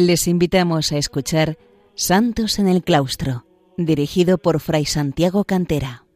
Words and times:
Les 0.00 0.28
invitamos 0.28 0.92
a 0.92 0.96
escuchar 0.96 1.58
Santos 1.94 2.58
en 2.58 2.68
el 2.68 2.82
Claustro, 2.82 3.44
dirigido 3.76 4.38
por 4.38 4.58
Fray 4.58 4.86
Santiago 4.86 5.44
Cantera. 5.44 6.06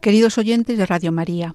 Queridos 0.00 0.38
oyentes 0.38 0.76
de 0.76 0.86
Radio 0.86 1.12
María, 1.12 1.54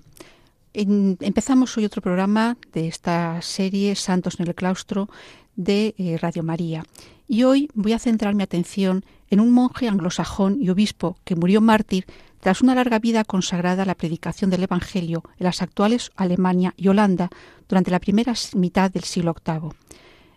empezamos 0.74 1.78
hoy 1.78 1.86
otro 1.86 2.02
programa 2.02 2.58
de 2.72 2.88
esta 2.88 3.42
serie 3.42 3.96
Santos 3.96 4.40
en 4.40 4.48
el 4.48 4.56
Claustro 4.56 5.10
de 5.56 5.94
eh, 5.98 6.18
Radio 6.20 6.44
María. 6.44 6.84
Y 7.28 7.44
hoy 7.44 7.70
voy 7.74 7.94
a 7.94 8.00
centrar 8.00 8.34
mi 8.34 8.44
atención 8.44 9.06
en 9.30 9.40
un 9.40 9.52
monje 9.52 9.88
anglosajón 9.88 10.58
y 10.62 10.70
obispo 10.70 11.18
que 11.24 11.36
murió 11.36 11.62
mártir 11.62 12.06
tras 12.40 12.62
una 12.62 12.76
larga 12.76 13.00
vida 13.00 13.24
consagrada 13.24 13.84
a 13.84 13.86
la 13.86 13.96
predicación 13.96 14.50
del 14.50 14.64
Evangelio 14.64 15.24
en 15.38 15.46
las 15.46 15.62
actuales 15.62 16.12
Alemania 16.16 16.74
y 16.76 16.88
Holanda 16.88 17.30
durante 17.70 17.92
la 17.92 18.00
primera 18.00 18.34
mitad 18.56 18.92
del 18.92 19.04
siglo 19.04 19.36
VIII. 19.46 19.72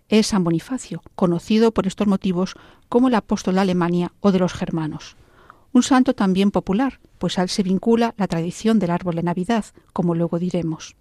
Es 0.09 0.29
San 0.29 0.45
Bonifacio, 0.45 1.03
conocido 1.17 1.73
por 1.73 1.87
estos 1.87 2.07
motivos 2.07 2.55
como 2.89 3.09
el 3.09 3.15
apóstol 3.15 3.55
de 3.55 3.63
Alemania 3.63 4.13
o 4.21 4.31
de 4.31 4.39
los 4.39 4.53
germanos. 4.53 5.17
Un 5.77 5.83
santo 5.83 6.15
también 6.15 6.53
popular, 6.53 7.01
pues 7.19 7.39
a 7.39 7.43
él 7.43 7.51
se 7.51 7.63
vincula 7.63 8.15
la 8.17 8.29
tradición 8.29 8.79
del 8.79 8.91
árbol 8.91 9.17
de 9.17 9.23
Navidad, 9.23 9.67
como 9.93 10.15
luego 10.15 10.39
diremos. 10.39 10.97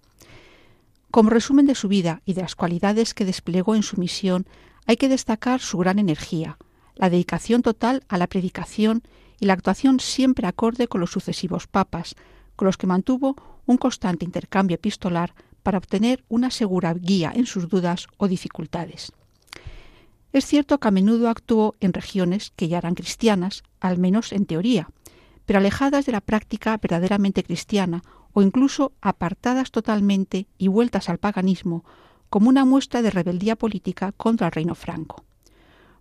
Como 1.10 1.30
resumen 1.30 1.64
de 1.64 1.74
su 1.74 1.88
vida 1.88 2.20
y 2.26 2.34
de 2.34 2.42
las 2.42 2.54
cualidades 2.54 3.14
que 3.14 3.24
desplegó 3.24 3.74
en 3.74 3.82
su 3.82 3.98
misión, 3.98 4.46
hay 4.84 4.98
que 4.98 5.08
destacar 5.08 5.60
su 5.60 5.78
gran 5.78 5.98
energía, 5.98 6.58
la 6.94 7.08
dedicación 7.08 7.62
total 7.62 8.04
a 8.08 8.18
la 8.18 8.26
predicación 8.26 9.02
y 9.40 9.46
la 9.46 9.54
actuación 9.54 9.98
siempre 9.98 10.46
acorde 10.46 10.88
con 10.88 11.00
los 11.00 11.10
sucesivos 11.10 11.66
papas, 11.66 12.14
con 12.54 12.66
los 12.66 12.76
que 12.76 12.86
mantuvo 12.86 13.34
un 13.64 13.78
constante 13.78 14.26
intercambio 14.26 14.74
epistolar 14.74 15.32
para 15.62 15.78
obtener 15.78 16.22
una 16.28 16.50
segura 16.50 16.92
guía 16.92 17.32
en 17.34 17.46
sus 17.46 17.70
dudas 17.70 18.08
o 18.18 18.28
dificultades. 18.28 19.10
Es 20.32 20.44
cierto 20.44 20.78
que 20.78 20.88
a 20.88 20.90
menudo 20.90 21.28
actuó 21.28 21.74
en 21.80 21.92
regiones 21.92 22.52
que 22.56 22.68
ya 22.68 22.78
eran 22.78 22.94
cristianas, 22.94 23.62
al 23.80 23.98
menos 23.98 24.32
en 24.32 24.46
teoría, 24.46 24.88
pero 25.46 25.58
alejadas 25.58 26.06
de 26.06 26.12
la 26.12 26.20
práctica 26.20 26.76
verdaderamente 26.76 27.42
cristiana 27.42 28.02
o 28.32 28.42
incluso 28.42 28.92
apartadas 29.00 29.70
totalmente 29.70 30.46
y 30.58 30.68
vueltas 30.68 31.08
al 31.08 31.18
paganismo 31.18 31.84
como 32.28 32.48
una 32.48 32.64
muestra 32.64 33.02
de 33.02 33.10
rebeldía 33.10 33.56
política 33.56 34.12
contra 34.12 34.48
el 34.48 34.52
reino 34.52 34.74
franco. 34.74 35.24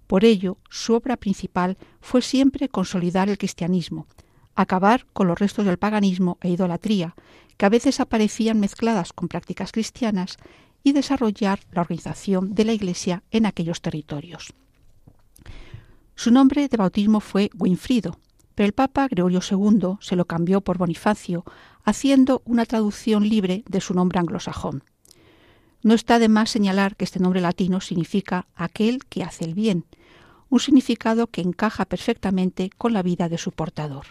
Por 0.07 0.25
ello, 0.25 0.57
su 0.69 0.93
obra 0.93 1.17
principal 1.17 1.77
fue 2.01 2.21
siempre 2.21 2.69
consolidar 2.69 3.29
el 3.29 3.37
cristianismo, 3.37 4.07
acabar 4.55 5.05
con 5.13 5.27
los 5.27 5.39
restos 5.39 5.65
del 5.65 5.77
paganismo 5.77 6.37
e 6.41 6.49
idolatría, 6.49 7.15
que 7.57 7.65
a 7.65 7.69
veces 7.69 7.99
aparecían 7.99 8.59
mezcladas 8.59 9.13
con 9.13 9.27
prácticas 9.27 9.71
cristianas, 9.71 10.37
y 10.85 10.93
desarrollar 10.93 11.59
la 11.71 11.81
organización 11.81 12.53
de 12.53 12.63
la 12.63 12.71
Iglesia 12.71 13.23
en 13.31 13.47
aquellos 13.47 13.81
territorios. 13.81 14.53
Su 16.13 16.29
nombre 16.29 16.69
de 16.69 16.77
bautismo 16.77 17.21
fue 17.21 17.49
Winfrido, 17.57 18.19
pero 18.53 18.67
el 18.67 18.73
Papa 18.73 19.07
Gregorio 19.07 19.41
II 19.41 19.97
se 19.99 20.15
lo 20.15 20.25
cambió 20.25 20.61
por 20.61 20.77
Bonifacio, 20.77 21.43
haciendo 21.83 22.43
una 22.45 22.65
traducción 22.65 23.27
libre 23.27 23.63
de 23.67 23.81
su 23.81 23.95
nombre 23.95 24.19
anglosajón. 24.19 24.83
No 25.81 25.95
está 25.95 26.19
de 26.19 26.29
más 26.29 26.51
señalar 26.51 26.95
que 26.95 27.05
este 27.05 27.19
nombre 27.19 27.41
latino 27.41 27.81
significa 27.81 28.47
aquel 28.53 29.05
que 29.05 29.23
hace 29.23 29.43
el 29.43 29.55
bien, 29.55 29.85
un 30.49 30.59
significado 30.59 31.25
que 31.25 31.41
encaja 31.41 31.85
perfectamente 31.85 32.69
con 32.77 32.93
la 32.93 33.01
vida 33.01 33.27
de 33.27 33.39
su 33.39 33.51
portador. 33.51 34.05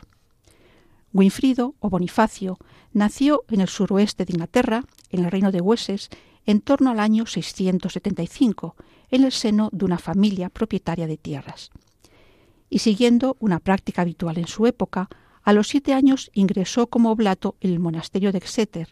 Winfrido 1.15 1.77
o 1.79 1.89
Bonifacio 1.89 2.59
nació 2.93 3.45
en 3.49 3.61
el 3.61 3.69
suroeste 3.69 4.25
de 4.25 4.33
Inglaterra, 4.33 4.85
en 5.11 5.25
el 5.25 5.31
reino 5.31 5.53
de 5.53 5.61
Wessex, 5.61 6.11
en 6.45 6.61
torno 6.61 6.91
al 6.91 7.01
año 7.01 7.25
675, 7.25 8.75
en 9.11 9.25
el 9.25 9.33
seno 9.33 9.71
de 9.73 9.85
una 9.85 9.99
familia 9.99 10.51
propietaria 10.51 11.07
de 11.07 11.17
tierras. 11.17 11.71
Y 12.69 12.81
siguiendo 12.81 13.37
una 13.39 13.61
práctica 13.61 14.03
habitual 14.03 14.39
en 14.39 14.49
su 14.49 14.67
época, 14.67 15.09
a 15.45 15.53
los 15.53 15.69
siete 15.69 15.95
años 15.95 16.31
ingresó 16.35 16.89
como 16.89 17.13
oblato 17.13 17.55
en 17.61 17.71
el 17.71 17.79
monasterio 17.79 18.33
de 18.33 18.39
Exeter, 18.39 18.89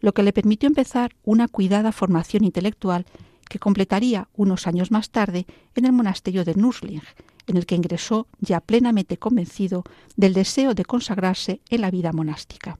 lo 0.00 0.14
que 0.14 0.22
le 0.22 0.32
permitió 0.32 0.68
empezar 0.68 1.16
una 1.24 1.48
cuidada 1.48 1.90
formación 1.90 2.44
intelectual 2.44 3.04
que 3.48 3.58
completaría 3.58 4.28
unos 4.34 4.66
años 4.68 4.90
más 4.90 5.10
tarde 5.10 5.46
en 5.74 5.86
el 5.86 5.92
monasterio 5.92 6.44
de 6.44 6.54
Nursling, 6.54 7.02
en 7.46 7.56
el 7.56 7.66
que 7.66 7.74
ingresó 7.74 8.26
ya 8.40 8.60
plenamente 8.60 9.18
convencido 9.18 9.84
del 10.16 10.34
deseo 10.34 10.74
de 10.74 10.84
consagrarse 10.84 11.60
en 11.68 11.80
la 11.80 11.90
vida 11.90 12.12
monástica. 12.12 12.78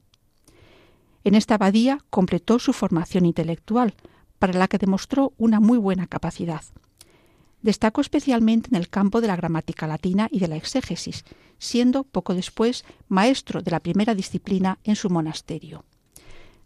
En 1.25 1.35
esta 1.35 1.55
abadía 1.55 1.99
completó 2.11 2.59
su 2.59 2.73
formación 2.73 3.25
intelectual, 3.25 3.95
para 4.39 4.59
la 4.59 4.69
que 4.69 4.79
demostró 4.79 5.33
una 5.39 5.59
muy 5.59 5.79
buena 5.79 6.07
capacidad. 6.07 6.63
Destacó 7.63 8.03
especialmente 8.03 8.69
en 8.71 8.77
el 8.77 8.91
campo 8.91 9.23
de 9.23 9.27
la 9.27 9.37
gramática 9.37 9.87
latina 9.87 10.29
y 10.31 10.39
de 10.39 10.49
la 10.49 10.57
exégesis, 10.57 11.25
siendo 11.59 12.05
poco 12.05 12.35
después 12.35 12.85
maestro 13.09 13.63
de 13.63 13.71
la 13.71 13.81
primera 13.81 14.15
disciplina 14.15 14.79
en 14.85 14.97
su 14.97 15.09
monasterio. 15.09 15.85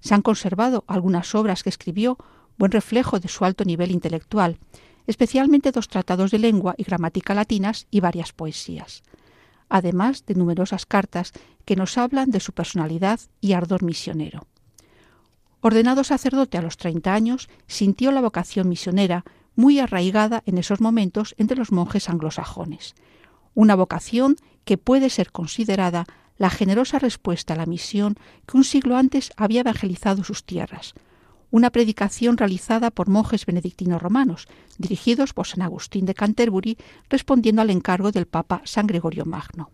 Se 0.01 0.15
han 0.15 0.23
conservado 0.23 0.83
algunas 0.89 1.37
obras 1.37 1.63
que 1.63 1.69
escribió, 1.69 2.19
buen 2.57 2.73
reflejo 2.73 3.21
de 3.21 3.29
su 3.29 3.45
alto 3.45 3.65
nivel 3.65 3.93
intelectual, 3.93 4.59
especialmente 5.09 5.73
dos 5.73 5.89
tratados 5.89 6.31
de 6.31 6.39
lengua 6.39 6.75
y 6.77 6.85
gramática 6.85 7.35
latinas 7.35 7.87
y 7.91 8.01
varias 8.01 8.33
poesías, 8.33 9.03
además 9.71 10.25
de 10.27 10.35
numerosas 10.35 10.85
cartas 10.85 11.33
que 11.65 11.77
nos 11.77 11.97
hablan 11.97 12.31
de 12.31 12.41
su 12.41 12.53
personalidad 12.53 13.19
y 13.41 13.55
ardor 13.55 13.83
misionero. 13.83 14.47
Ordenado 15.61 16.05
sacerdote 16.05 16.59
a 16.59 16.63
los 16.63 16.77
30 16.77 17.13
años, 17.13 17.49
sintió 17.67 18.13
la 18.13 18.21
vocación 18.21 18.69
misionera 18.69 19.25
muy 19.57 19.81
arraigada 19.81 20.43
en 20.45 20.59
esos 20.59 20.81
momentos 20.81 21.35
entre 21.39 21.57
los 21.57 21.73
monjes 21.73 22.11
anglosajones. 22.11 22.95
Una 23.55 23.75
vocación 23.75 24.37
que 24.65 24.77
puede 24.77 25.09
ser 25.09 25.33
considerada 25.33 26.05
la 26.37 26.51
generosa 26.51 26.99
respuesta 26.99 27.55
a 27.55 27.57
la 27.57 27.67
misión 27.67 28.17
que 28.47 28.59
un 28.59 28.65
siglo 28.65 28.97
antes 28.97 29.33
había 29.37 29.61
evangelizado 29.61 30.23
sus 30.23 30.45
tierras, 30.45 30.95
una 31.51 31.71
predicación 31.71 32.37
realizada 32.37 32.91
por 32.91 33.09
monjes 33.09 33.47
benedictinos 33.47 34.03
romanos, 34.03 34.49
dirigidos 34.77 35.33
por 35.33 35.47
San 35.47 35.63
Agustín 35.63 36.07
de 36.07 36.15
Canterbury, 36.15 36.77
respondiendo 37.09 37.63
al 37.63 37.71
encargo 37.71 38.13
del 38.13 38.27
Papa 38.27 38.61
San 38.65 38.87
Gregorio 38.87 39.25
Magno. 39.25 39.71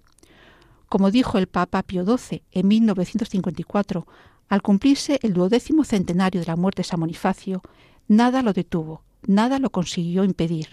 Como 0.89 1.11
dijo 1.11 1.39
el 1.39 1.49
Papa 1.49 1.83
Pío 1.83 2.05
XII 2.05 2.43
en 2.53 2.69
1954, 2.69 4.07
al 4.49 4.63
cumplirse 4.63 5.19
el 5.23 5.33
duodécimo 5.33 5.85
centenario 5.85 6.41
de 6.41 6.47
la 6.47 6.57
muerte 6.57 6.83
de 6.83 6.89
San 6.89 7.01
Bonifacio, 7.01 7.63
nada 8.07 8.43
lo 8.43 8.53
detuvo, 8.53 9.03
nada 9.27 9.59
lo 9.59 9.71
consiguió 9.71 10.25
impedir, 10.25 10.69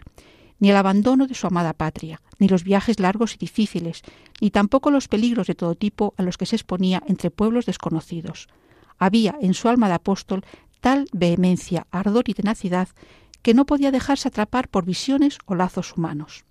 ni 0.59 0.69
el 0.69 0.75
abandono 0.75 1.25
de 1.25 1.33
su 1.33 1.47
amada 1.47 1.73
patria, 1.73 2.21
ni 2.37 2.47
los 2.47 2.63
viajes 2.63 2.99
largos 2.99 3.33
y 3.33 3.37
difíciles, 3.37 4.03
ni 4.39 4.51
tampoco 4.51 4.91
los 4.91 5.07
peligros 5.07 5.47
de 5.47 5.55
todo 5.55 5.75
tipo 5.75 6.13
a 6.17 6.23
los 6.23 6.37
que 6.37 6.45
se 6.45 6.55
exponía 6.55 7.01
entre 7.07 7.31
pueblos 7.31 7.65
desconocidos. 7.65 8.47
Había 8.99 9.35
en 9.41 9.55
su 9.55 9.69
alma 9.69 9.87
de 9.87 9.95
apóstol 9.95 10.45
tal 10.81 11.07
vehemencia, 11.13 11.87
ardor 11.91 12.27
y 12.27 12.33
tenacidad 12.33 12.89
que 13.41 13.53
no 13.53 13.65
podía 13.65 13.91
dejarse 13.91 14.27
atrapar 14.27 14.67
por 14.67 14.85
visiones 14.85 15.37
o 15.45 15.55
lazos 15.55 15.95
humanos. 15.95 16.43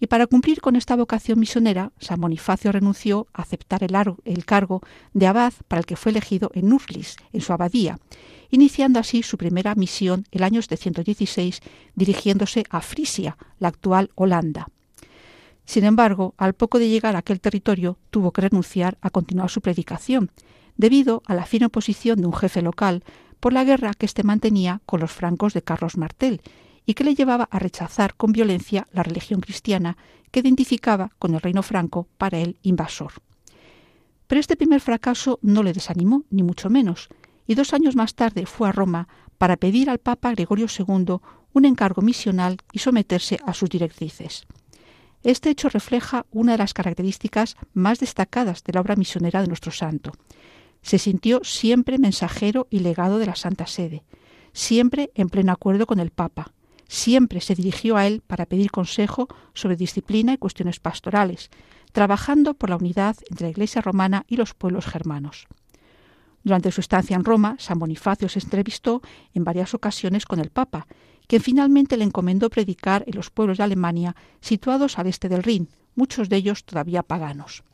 Y 0.00 0.06
para 0.06 0.26
cumplir 0.26 0.60
con 0.60 0.76
esta 0.76 0.96
vocación 0.96 1.40
misionera, 1.40 1.92
San 1.98 2.20
Bonifacio 2.20 2.72
renunció 2.72 3.26
a 3.32 3.42
aceptar 3.42 3.82
el, 3.82 4.44
cargo 4.44 4.82
de 5.14 5.26
abad 5.26 5.54
para 5.68 5.80
el 5.80 5.86
que 5.86 5.96
fue 5.96 6.10
elegido 6.10 6.50
en 6.52 6.68
Nurlis, 6.68 7.16
en 7.32 7.40
su 7.40 7.52
abadía, 7.52 7.98
iniciando 8.50 8.98
así 8.98 9.22
su 9.22 9.38
primera 9.38 9.74
misión 9.74 10.26
el 10.30 10.42
año 10.42 10.60
716, 10.60 11.60
dirigiéndose 11.94 12.64
a 12.68 12.82
Frisia, 12.82 13.38
la 13.58 13.68
actual 13.68 14.10
Holanda. 14.14 14.68
Sin 15.64 15.84
embargo, 15.84 16.34
al 16.36 16.52
poco 16.52 16.78
de 16.78 16.90
llegar 16.90 17.16
a 17.16 17.20
aquel 17.20 17.40
territorio, 17.40 17.96
tuvo 18.10 18.32
que 18.32 18.42
renunciar 18.42 18.98
a 19.00 19.08
continuar 19.08 19.48
su 19.48 19.62
predicación, 19.62 20.30
debido 20.76 21.22
a 21.26 21.34
la 21.34 21.46
fina 21.46 21.66
oposición 21.66 22.20
de 22.20 22.26
un 22.26 22.34
jefe 22.34 22.62
local 22.62 23.04
por 23.40 23.52
la 23.52 23.64
guerra 23.64 23.94
que 23.94 24.06
éste 24.06 24.22
mantenía 24.22 24.80
con 24.86 25.00
los 25.00 25.12
francos 25.12 25.54
de 25.54 25.62
Carlos 25.62 25.96
Martel 25.96 26.40
y 26.86 26.94
que 26.94 27.04
le 27.04 27.14
llevaba 27.14 27.48
a 27.50 27.58
rechazar 27.58 28.14
con 28.14 28.32
violencia 28.32 28.86
la 28.92 29.02
religión 29.02 29.40
cristiana 29.40 29.96
que 30.30 30.40
identificaba 30.40 31.10
con 31.18 31.34
el 31.34 31.40
reino 31.40 31.62
franco 31.62 32.08
para 32.18 32.38
él 32.38 32.58
invasor. 32.62 33.12
Pero 34.26 34.40
este 34.40 34.56
primer 34.56 34.80
fracaso 34.80 35.38
no 35.42 35.62
le 35.62 35.72
desanimó, 35.72 36.24
ni 36.30 36.42
mucho 36.42 36.70
menos, 36.70 37.08
y 37.46 37.54
dos 37.54 37.72
años 37.72 37.94
más 37.94 38.14
tarde 38.14 38.46
fue 38.46 38.68
a 38.68 38.72
Roma 38.72 39.08
para 39.38 39.56
pedir 39.56 39.90
al 39.90 39.98
Papa 39.98 40.32
Gregorio 40.32 40.66
II 40.66 41.18
un 41.52 41.64
encargo 41.64 42.02
misional 42.02 42.58
y 42.72 42.80
someterse 42.80 43.38
a 43.46 43.54
sus 43.54 43.68
directrices. 43.68 44.46
Este 45.22 45.50
hecho 45.50 45.68
refleja 45.68 46.26
una 46.30 46.52
de 46.52 46.58
las 46.58 46.74
características 46.74 47.56
más 47.72 47.98
destacadas 47.98 48.64
de 48.64 48.72
la 48.72 48.80
obra 48.80 48.96
misionera 48.96 49.40
de 49.40 49.48
nuestro 49.48 49.72
santo. 49.72 50.12
Se 50.84 50.98
sintió 50.98 51.40
siempre 51.44 51.96
mensajero 51.96 52.66
y 52.68 52.80
legado 52.80 53.18
de 53.18 53.24
la 53.24 53.36
Santa 53.36 53.66
Sede, 53.66 54.04
siempre 54.52 55.10
en 55.14 55.30
pleno 55.30 55.50
acuerdo 55.50 55.86
con 55.86 55.98
el 55.98 56.10
Papa. 56.10 56.52
Siempre 56.88 57.40
se 57.40 57.54
dirigió 57.54 57.96
a 57.96 58.06
él 58.06 58.22
para 58.26 58.44
pedir 58.44 58.70
consejo 58.70 59.28
sobre 59.54 59.76
disciplina 59.76 60.34
y 60.34 60.36
cuestiones 60.36 60.80
pastorales, 60.80 61.48
trabajando 61.92 62.52
por 62.52 62.68
la 62.68 62.76
unidad 62.76 63.16
entre 63.30 63.46
la 63.46 63.50
Iglesia 63.52 63.80
romana 63.80 64.26
y 64.28 64.36
los 64.36 64.52
pueblos 64.52 64.84
germanos. 64.84 65.46
Durante 66.42 66.70
su 66.70 66.82
estancia 66.82 67.16
en 67.16 67.24
Roma, 67.24 67.56
San 67.58 67.78
Bonifacio 67.78 68.28
se 68.28 68.40
entrevistó 68.40 69.00
en 69.32 69.42
varias 69.42 69.72
ocasiones 69.72 70.26
con 70.26 70.38
el 70.38 70.50
Papa, 70.50 70.86
quien 71.26 71.40
finalmente 71.40 71.96
le 71.96 72.04
encomendó 72.04 72.50
predicar 72.50 73.04
en 73.06 73.16
los 73.16 73.30
pueblos 73.30 73.56
de 73.56 73.64
Alemania 73.64 74.14
situados 74.42 74.98
al 74.98 75.06
este 75.06 75.30
del 75.30 75.44
Rin, 75.44 75.70
muchos 75.94 76.28
de 76.28 76.36
ellos 76.36 76.66
todavía 76.66 77.02
paganos. 77.02 77.64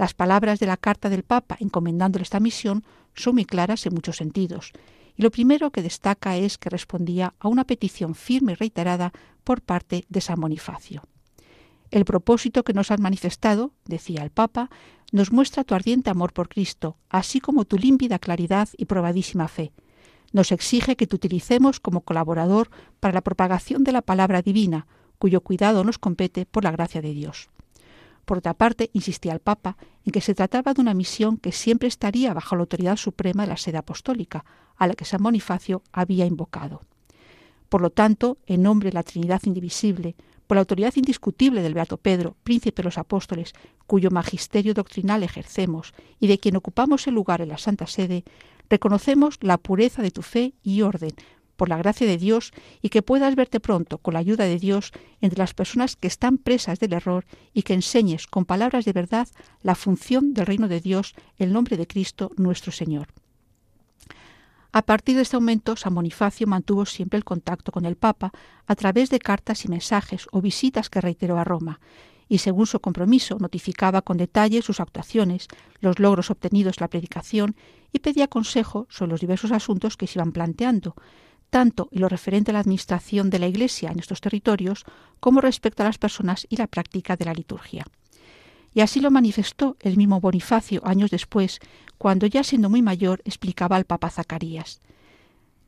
Las 0.00 0.14
palabras 0.14 0.58
de 0.60 0.64
la 0.64 0.78
carta 0.78 1.10
del 1.10 1.24
Papa 1.24 1.58
encomendándole 1.60 2.22
esta 2.22 2.40
misión 2.40 2.84
son 3.14 3.34
muy 3.34 3.44
claras 3.44 3.84
en 3.84 3.92
muchos 3.92 4.16
sentidos, 4.16 4.72
y 5.14 5.20
lo 5.20 5.30
primero 5.30 5.72
que 5.72 5.82
destaca 5.82 6.38
es 6.38 6.56
que 6.56 6.70
respondía 6.70 7.34
a 7.38 7.48
una 7.48 7.64
petición 7.64 8.14
firme 8.14 8.52
y 8.52 8.54
reiterada 8.54 9.12
por 9.44 9.60
parte 9.60 10.06
de 10.08 10.22
San 10.22 10.40
Bonifacio. 10.40 11.02
El 11.90 12.06
propósito 12.06 12.64
que 12.64 12.72
nos 12.72 12.90
has 12.90 12.98
manifestado, 12.98 13.74
decía 13.84 14.22
el 14.22 14.30
Papa, 14.30 14.70
nos 15.12 15.32
muestra 15.32 15.64
tu 15.64 15.74
ardiente 15.74 16.08
amor 16.08 16.32
por 16.32 16.48
Cristo, 16.48 16.96
así 17.10 17.38
como 17.38 17.66
tu 17.66 17.76
límpida 17.76 18.18
claridad 18.18 18.70
y 18.78 18.86
probadísima 18.86 19.48
fe. 19.48 19.70
Nos 20.32 20.50
exige 20.50 20.96
que 20.96 21.06
te 21.06 21.16
utilicemos 21.16 21.78
como 21.78 22.00
colaborador 22.00 22.70
para 23.00 23.12
la 23.12 23.20
propagación 23.20 23.84
de 23.84 23.92
la 23.92 24.00
palabra 24.00 24.40
divina, 24.40 24.86
cuyo 25.18 25.42
cuidado 25.42 25.84
nos 25.84 25.98
compete 25.98 26.46
por 26.46 26.64
la 26.64 26.70
gracia 26.70 27.02
de 27.02 27.12
Dios. 27.12 27.50
Por 28.30 28.38
otra 28.38 28.54
parte, 28.54 28.90
insistía 28.92 29.32
el 29.32 29.40
Papa 29.40 29.76
en 30.04 30.12
que 30.12 30.20
se 30.20 30.36
trataba 30.36 30.72
de 30.72 30.80
una 30.80 30.94
misión 30.94 31.36
que 31.36 31.50
siempre 31.50 31.88
estaría 31.88 32.32
bajo 32.32 32.54
la 32.54 32.60
autoridad 32.60 32.96
suprema 32.96 33.42
de 33.42 33.48
la 33.48 33.56
sede 33.56 33.78
apostólica, 33.78 34.44
a 34.76 34.86
la 34.86 34.94
que 34.94 35.04
San 35.04 35.20
Bonifacio 35.20 35.82
había 35.90 36.26
invocado. 36.26 36.82
Por 37.68 37.80
lo 37.80 37.90
tanto, 37.90 38.38
en 38.46 38.62
nombre 38.62 38.90
de 38.90 38.94
la 38.94 39.02
Trinidad 39.02 39.42
indivisible, 39.46 40.14
por 40.46 40.54
la 40.54 40.60
autoridad 40.60 40.92
indiscutible 40.94 41.60
del 41.60 41.74
Beato 41.74 41.96
Pedro, 41.96 42.36
príncipe 42.44 42.82
de 42.82 42.84
los 42.84 42.98
apóstoles, 42.98 43.52
cuyo 43.88 44.12
magisterio 44.12 44.74
doctrinal 44.74 45.24
ejercemos 45.24 45.92
y 46.20 46.28
de 46.28 46.38
quien 46.38 46.54
ocupamos 46.54 47.08
el 47.08 47.14
lugar 47.14 47.40
en 47.40 47.48
la 47.48 47.58
Santa 47.58 47.88
Sede, 47.88 48.22
reconocemos 48.68 49.38
la 49.40 49.58
pureza 49.58 50.02
de 50.02 50.12
tu 50.12 50.22
fe 50.22 50.54
y 50.62 50.82
orden, 50.82 51.10
por 51.60 51.68
la 51.68 51.76
gracia 51.76 52.06
de 52.06 52.16
Dios, 52.16 52.52
y 52.80 52.88
que 52.88 53.02
puedas 53.02 53.34
verte 53.36 53.60
pronto, 53.60 53.98
con 53.98 54.14
la 54.14 54.20
ayuda 54.20 54.44
de 54.44 54.58
Dios, 54.58 54.92
entre 55.20 55.40
las 55.40 55.52
personas 55.52 55.94
que 55.94 56.08
están 56.08 56.38
presas 56.38 56.80
del 56.80 56.94
error 56.94 57.26
y 57.52 57.64
que 57.64 57.74
enseñes 57.74 58.26
con 58.26 58.46
palabras 58.46 58.86
de 58.86 58.94
verdad 58.94 59.28
la 59.60 59.74
función 59.74 60.32
del 60.32 60.46
reino 60.46 60.68
de 60.68 60.80
Dios, 60.80 61.14
el 61.36 61.52
nombre 61.52 61.76
de 61.76 61.86
Cristo 61.86 62.30
nuestro 62.38 62.72
Señor. 62.72 63.08
A 64.72 64.80
partir 64.80 65.16
de 65.16 65.22
este 65.22 65.36
momento, 65.36 65.76
San 65.76 65.94
Bonifacio 65.94 66.46
mantuvo 66.46 66.86
siempre 66.86 67.18
el 67.18 67.24
contacto 67.24 67.72
con 67.72 67.84
el 67.84 67.96
Papa 67.96 68.32
a 68.66 68.74
través 68.74 69.10
de 69.10 69.18
cartas 69.18 69.66
y 69.66 69.68
mensajes 69.68 70.28
o 70.32 70.40
visitas 70.40 70.88
que 70.88 71.02
reiteró 71.02 71.36
a 71.36 71.44
Roma, 71.44 71.78
y 72.26 72.38
según 72.38 72.66
su 72.66 72.80
compromiso 72.80 73.36
notificaba 73.38 74.00
con 74.00 74.16
detalle 74.16 74.62
sus 74.62 74.80
actuaciones, 74.80 75.48
los 75.80 75.98
logros 75.98 76.30
obtenidos 76.30 76.78
en 76.78 76.84
la 76.84 76.88
predicación 76.88 77.54
y 77.92 77.98
pedía 77.98 78.28
consejo 78.28 78.86
sobre 78.88 79.10
los 79.10 79.20
diversos 79.20 79.52
asuntos 79.52 79.98
que 79.98 80.06
se 80.06 80.20
iban 80.20 80.32
planteando, 80.32 80.94
tanto 81.50 81.88
en 81.92 82.00
lo 82.00 82.08
referente 82.08 82.50
a 82.50 82.54
la 82.54 82.60
administración 82.60 83.28
de 83.28 83.38
la 83.38 83.48
Iglesia 83.48 83.90
en 83.90 83.98
estos 83.98 84.20
territorios 84.20 84.84
como 85.18 85.40
respecto 85.40 85.82
a 85.82 85.86
las 85.86 85.98
personas 85.98 86.46
y 86.48 86.56
la 86.56 86.66
práctica 86.66 87.16
de 87.16 87.24
la 87.26 87.34
liturgia. 87.34 87.84
Y 88.72 88.80
así 88.80 89.00
lo 89.00 89.10
manifestó 89.10 89.76
el 89.80 89.96
mismo 89.96 90.20
Bonifacio 90.20 90.80
años 90.86 91.10
después, 91.10 91.58
cuando 91.98 92.26
ya 92.26 92.44
siendo 92.44 92.70
muy 92.70 92.82
mayor 92.82 93.20
explicaba 93.24 93.76
al 93.76 93.84
Papa 93.84 94.10
Zacarías. 94.10 94.80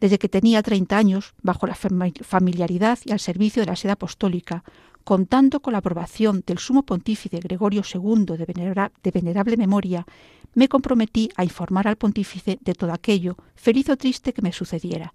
Desde 0.01 0.19
que 0.19 0.29
tenía 0.29 0.63
treinta 0.63 0.99
años, 0.99 1.35
bajo 1.43 1.67
la 1.67 1.75
familiaridad 1.75 2.99
y 3.05 3.13
al 3.13 3.21
servicio 3.21 3.63
de 3.63 3.67
la 3.67 3.77
sede 3.77 3.93
apostólica, 3.93 4.65
contando 5.05 5.61
con 5.61 5.73
la 5.73 5.79
aprobación 5.79 6.43
del 6.47 6.59
sumo 6.59 6.85
pontífice 6.85 7.39
Gregorio 7.39 7.83
II 7.83 8.25
de, 8.25 8.47
de, 9.03 9.11
venerable 9.11 9.57
memoria, 9.57 10.07
me 10.55 10.69
comprometí 10.69 11.29
a 11.37 11.45
informar 11.45 11.89
al 11.89 11.97
pontífice 11.97 12.59
de 12.61 12.75
todo 12.75 12.93
aquello, 12.93 13.37
feliz 13.55 13.89
o 13.91 13.97
triste 13.97 14.33
que 14.33 14.43
me 14.43 14.53
sucediera, 14.53 15.13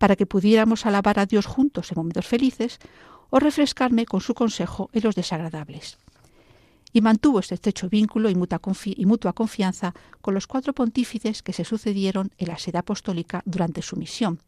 para 0.00 0.16
que 0.16 0.24
pudiéramos 0.24 0.86
alabar 0.86 1.18
a 1.18 1.26
Dios 1.26 1.44
juntos 1.44 1.92
en 1.92 1.98
momentos 2.00 2.26
felices 2.26 2.78
o 3.28 3.38
refrescarme 3.38 4.06
con 4.06 4.20
su 4.22 4.32
consejo 4.32 4.88
en 4.94 5.02
los 5.04 5.14
desagradables 5.14 5.98
y 6.92 7.02
mantuvo 7.02 7.40
este 7.40 7.54
estrecho 7.54 7.88
vínculo 7.88 8.30
y 8.30 8.34
mutua, 8.34 9.32
confianza 9.32 9.94
con 10.20 10.34
los 10.34 10.46
cuatro 10.46 10.72
pontífices 10.72 11.42
que 11.42 11.52
se 11.52 11.64
sucedieron 11.64 12.32
en 12.38 12.48
la 12.48 12.58
sede 12.58 12.78
apostólica 12.78 13.42
durante 13.44 13.82
su 13.82 13.96
misión, 13.96 14.40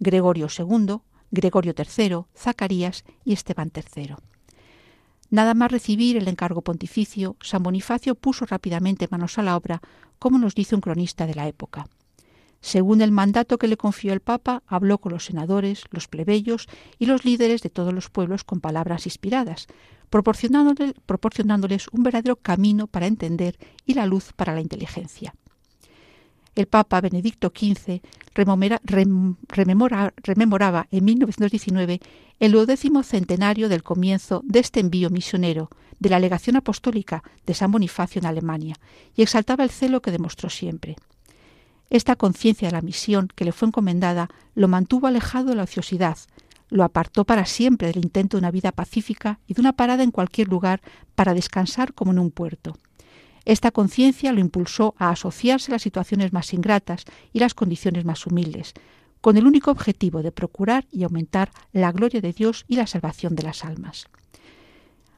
Gregorio 0.00 0.48
II, 0.56 0.98
Gregorio 1.30 1.74
III, 1.76 2.24
Zacarías 2.36 3.04
y 3.24 3.32
Esteban 3.32 3.70
III. 3.74 4.16
Nada 5.30 5.54
más 5.54 5.70
recibir 5.70 6.16
el 6.16 6.28
encargo 6.28 6.62
pontificio, 6.62 7.36
San 7.40 7.62
Bonifacio 7.62 8.14
puso 8.14 8.46
rápidamente 8.46 9.08
manos 9.10 9.38
a 9.38 9.42
la 9.42 9.56
obra, 9.56 9.80
como 10.18 10.38
nos 10.38 10.54
dice 10.54 10.74
un 10.74 10.80
cronista 10.80 11.26
de 11.26 11.34
la 11.34 11.48
época. 11.48 11.86
Según 12.60 13.02
el 13.02 13.12
mandato 13.12 13.58
que 13.58 13.68
le 13.68 13.76
confió 13.76 14.12
el 14.12 14.20
Papa, 14.20 14.62
habló 14.66 14.98
con 14.98 15.12
los 15.12 15.26
senadores, 15.26 15.84
los 15.90 16.08
plebeyos 16.08 16.66
y 16.98 17.06
los 17.06 17.24
líderes 17.24 17.62
de 17.62 17.70
todos 17.70 17.94
los 17.94 18.10
pueblos 18.10 18.44
con 18.44 18.60
palabras 18.60 19.06
inspiradas, 19.06 19.68
proporcionándoles 20.10 21.88
un 21.92 22.02
verdadero 22.02 22.36
camino 22.36 22.86
para 22.86 23.06
entender 23.06 23.58
y 23.86 23.94
la 23.94 24.06
luz 24.06 24.32
para 24.34 24.54
la 24.54 24.60
inteligencia. 24.60 25.34
El 26.54 26.66
Papa 26.66 27.00
Benedicto 27.00 27.52
XV 27.56 28.00
rememoraba 28.34 30.12
en 30.90 31.04
1919 31.04 32.00
el 32.40 32.52
duodécimo 32.52 33.04
centenario 33.04 33.68
del 33.68 33.84
comienzo 33.84 34.42
de 34.44 34.58
este 34.58 34.80
envío 34.80 35.10
misionero 35.10 35.70
de 36.00 36.10
la 36.10 36.18
legación 36.18 36.56
apostólica 36.56 37.22
de 37.46 37.54
San 37.54 37.70
Bonifacio 37.70 38.18
en 38.18 38.26
Alemania 38.26 38.74
y 39.14 39.22
exaltaba 39.22 39.62
el 39.62 39.70
celo 39.70 40.02
que 40.02 40.10
demostró 40.10 40.50
siempre. 40.50 40.96
Esta 41.90 42.16
conciencia 42.16 42.68
de 42.68 42.72
la 42.72 42.82
misión 42.82 43.28
que 43.34 43.44
le 43.44 43.52
fue 43.52 43.68
encomendada 43.68 44.28
lo 44.54 44.68
mantuvo 44.68 45.06
alejado 45.06 45.50
de 45.50 45.56
la 45.56 45.62
ociosidad, 45.62 46.18
lo 46.68 46.84
apartó 46.84 47.24
para 47.24 47.46
siempre 47.46 47.88
del 47.88 48.04
intento 48.04 48.36
de 48.36 48.40
una 48.40 48.50
vida 48.50 48.72
pacífica 48.72 49.40
y 49.46 49.54
de 49.54 49.60
una 49.60 49.72
parada 49.72 50.02
en 50.02 50.10
cualquier 50.10 50.48
lugar 50.48 50.82
para 51.14 51.34
descansar 51.34 51.94
como 51.94 52.12
en 52.12 52.18
un 52.18 52.30
puerto. 52.30 52.76
Esta 53.44 53.70
conciencia 53.70 54.32
lo 54.32 54.40
impulsó 54.40 54.94
a 54.98 55.08
asociarse 55.08 55.72
a 55.72 55.76
las 55.76 55.82
situaciones 55.82 56.34
más 56.34 56.52
ingratas 56.52 57.04
y 57.32 57.38
las 57.38 57.54
condiciones 57.54 58.04
más 58.04 58.26
humildes, 58.26 58.74
con 59.22 59.38
el 59.38 59.46
único 59.46 59.70
objetivo 59.70 60.22
de 60.22 60.32
procurar 60.32 60.86
y 60.92 61.04
aumentar 61.04 61.50
la 61.72 61.90
gloria 61.90 62.20
de 62.20 62.34
Dios 62.34 62.66
y 62.68 62.76
la 62.76 62.86
salvación 62.86 63.34
de 63.34 63.44
las 63.44 63.64
almas. 63.64 64.06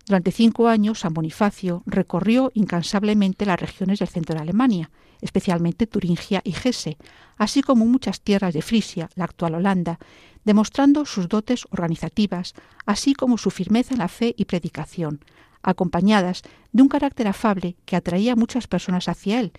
Durante 0.06 0.32
cinco 0.32 0.68
años, 0.68 1.00
San 1.00 1.14
Bonifacio 1.14 1.82
recorrió 1.86 2.50
incansablemente 2.54 3.46
las 3.46 3.60
regiones 3.60 3.98
del 3.98 4.08
centro 4.08 4.36
de 4.36 4.42
Alemania, 4.42 4.90
especialmente 5.20 5.86
Turingia 5.86 6.40
y 6.44 6.54
Hesse, 6.54 6.96
así 7.36 7.62
como 7.62 7.86
muchas 7.86 8.20
tierras 8.20 8.54
de 8.54 8.62
Frisia, 8.62 9.08
la 9.14 9.24
actual 9.24 9.54
Holanda, 9.54 9.98
demostrando 10.44 11.04
sus 11.04 11.28
dotes 11.28 11.66
organizativas, 11.70 12.54
así 12.86 13.14
como 13.14 13.38
su 13.38 13.50
firmeza 13.50 13.94
en 13.94 14.00
la 14.00 14.08
fe 14.08 14.34
y 14.36 14.46
predicación, 14.46 15.20
acompañadas 15.62 16.42
de 16.72 16.82
un 16.82 16.88
carácter 16.88 17.28
afable 17.28 17.76
que 17.84 17.96
atraía 17.96 18.32
a 18.32 18.36
muchas 18.36 18.66
personas 18.66 19.08
hacia 19.08 19.40
él, 19.40 19.52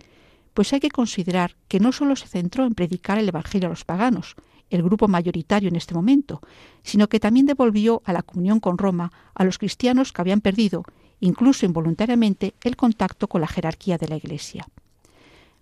pues 0.54 0.74
hay 0.74 0.80
que 0.80 0.90
considerar 0.90 1.56
que 1.68 1.80
no 1.80 1.92
sólo 1.92 2.16
se 2.16 2.28
centró 2.28 2.66
en 2.66 2.76
predicar 2.76 3.18
el 3.18 3.30
Evangelio 3.30 3.68
a 3.68 3.70
los 3.70 3.86
paganos, 3.86 4.36
el 4.70 4.84
grupo 4.84 5.08
mayoritario 5.08 5.70
en 5.70 5.76
este 5.76 5.94
momento, 5.94 6.42
sino 6.84 7.08
que 7.10 7.20
también 7.20 7.46
devolvió 7.46 8.02
a 8.06 8.14
la 8.14 8.24
comunión 8.24 8.60
con 8.60 8.78
Roma 8.78 9.12
a 9.36 9.44
los 9.44 9.58
cristianos 9.58 10.12
que 10.12 10.22
habían 10.22 10.42
perdido, 10.42 10.84
incluso 11.20 11.66
involuntariamente, 11.66 12.56
el 12.64 12.76
contacto 12.76 13.28
con 13.28 13.42
la 13.42 13.48
jerarquía 13.48 13.98
de 13.98 14.08
la 14.08 14.16
Iglesia. 14.16 14.66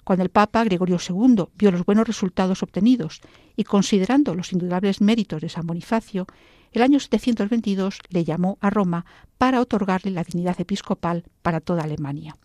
Cuando 0.10 0.24
el 0.24 0.32
Papa 0.32 0.64
Gregorio 0.64 0.98
II 0.98 1.50
vio 1.54 1.70
los 1.70 1.86
buenos 1.86 2.08
resultados 2.08 2.64
obtenidos 2.64 3.22
y 3.56 3.64
considerando 3.64 4.34
los 4.34 4.54
indudables 4.54 5.02
méritos 5.02 5.40
de 5.40 5.50
San 5.50 5.68
Bonifacio, 5.68 6.26
el 6.72 6.82
año 6.82 7.00
722 7.00 8.00
le 8.10 8.24
llamó 8.24 8.58
a 8.60 8.72
Roma 8.72 9.06
para 9.38 9.62
otorgarle 9.62 10.10
la 10.10 10.24
dignidad 10.24 10.60
episcopal 10.60 11.26
para 11.44 11.60
toda 11.60 11.84
Alemania, 11.84 12.36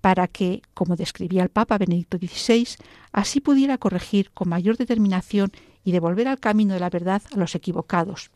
para 0.00 0.28
que, 0.28 0.62
como 0.72 0.94
describía 0.94 1.42
el 1.42 1.48
Papa 1.48 1.78
Benedicto 1.78 2.16
XVI, 2.16 2.76
así 3.10 3.40
pudiera 3.40 3.76
corregir 3.76 4.30
con 4.30 4.48
mayor 4.48 4.76
determinación 4.76 5.50
y 5.82 5.90
devolver 5.90 6.28
al 6.28 6.38
camino 6.38 6.74
de 6.74 6.80
la 6.80 6.90
verdad 6.90 7.22
a 7.34 7.36
los 7.36 7.56
equivocados, 7.56 8.30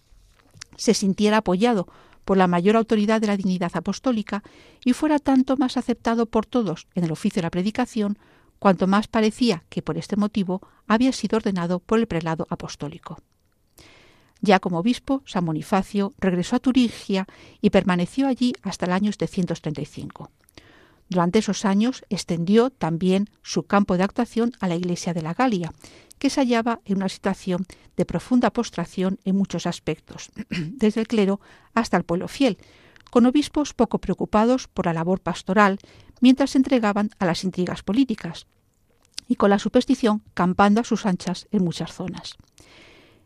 se 0.77 0.95
sintiera 0.95 1.37
apoyado 1.37 1.87
por 2.25 2.37
la 2.37 2.49
mayor 2.49 2.75
autoridad 2.75 3.21
de 3.21 3.29
la 3.29 3.37
dignidad 3.37 3.71
apostólica 3.75 4.43
y 4.85 4.95
fuera 4.95 5.21
tanto 5.21 5.57
más 5.57 5.77
aceptado 5.77 6.27
por 6.27 6.45
todos 6.45 6.89
en 6.97 7.05
el 7.05 7.13
oficio 7.13 7.39
de 7.39 7.47
la 7.47 7.51
predicación 7.51 8.19
cuanto 8.59 8.87
más 8.87 9.09
parecía 9.09 9.65
que 9.69 9.83
por 9.83 9.99
este 9.99 10.17
motivo 10.17 10.61
había 10.87 11.13
sido 11.13 11.37
ordenado 11.37 11.79
por 11.81 11.99
el 11.99 12.07
prelado 12.07 12.47
apostólico. 12.51 13.19
Ya 14.41 14.61
como 14.61 14.79
obispo, 14.79 15.23
San 15.27 15.45
Bonifacio 15.45 16.13
regresó 16.19 16.57
a 16.57 16.61
Turingia 16.61 17.27
y 17.61 17.71
permaneció 17.71 18.29
allí 18.29 18.55
hasta 18.63 18.87
el 18.87 18.93
año 18.93 19.11
735. 19.13 20.31
Durante 21.09 21.39
esos 21.39 21.65
años 21.65 22.05
extendió 22.11 22.71
también 22.71 23.31
su 23.43 23.65
campo 23.65 23.97
de 23.97 24.05
actuación 24.05 24.53
a 24.61 24.69
la 24.69 24.77
Iglesia 24.77 25.15
de 25.15 25.23
la 25.23 25.35
Galia, 25.35 25.73
que 26.19 26.31
se 26.31 26.41
hallaba 26.41 26.81
en 26.85 26.99
una 26.99 27.09
situación 27.09 27.67
de 27.97 28.05
profunda 28.05 28.51
postración 28.51 29.19
en 29.25 29.37
muchos 29.37 29.67
aspectos, 29.67 30.31
desde 30.51 31.01
el 31.01 31.09
clero 31.09 31.41
hasta 31.75 31.97
el 31.97 32.05
pueblo 32.05 32.29
fiel, 32.29 32.59
con 33.11 33.25
obispos 33.27 33.73
poco 33.73 33.99
preocupados 33.99 34.69
por 34.69 34.87
la 34.87 34.93
labor 34.93 35.21
pastoral 35.21 35.79
mientras 36.21 36.51
se 36.51 36.59
entregaban 36.59 37.11
a 37.19 37.27
las 37.27 37.45
intrigas 37.45 37.83
políticas, 37.83 38.47
y 39.29 39.37
con 39.37 39.51
la 39.51 39.59
superstición 39.59 40.23
campando 40.35 40.81
a 40.81 40.85
sus 40.85 41.07
anchas 41.07 41.47
en 41.51 41.65
muchas 41.65 41.93
zonas. 41.93 42.37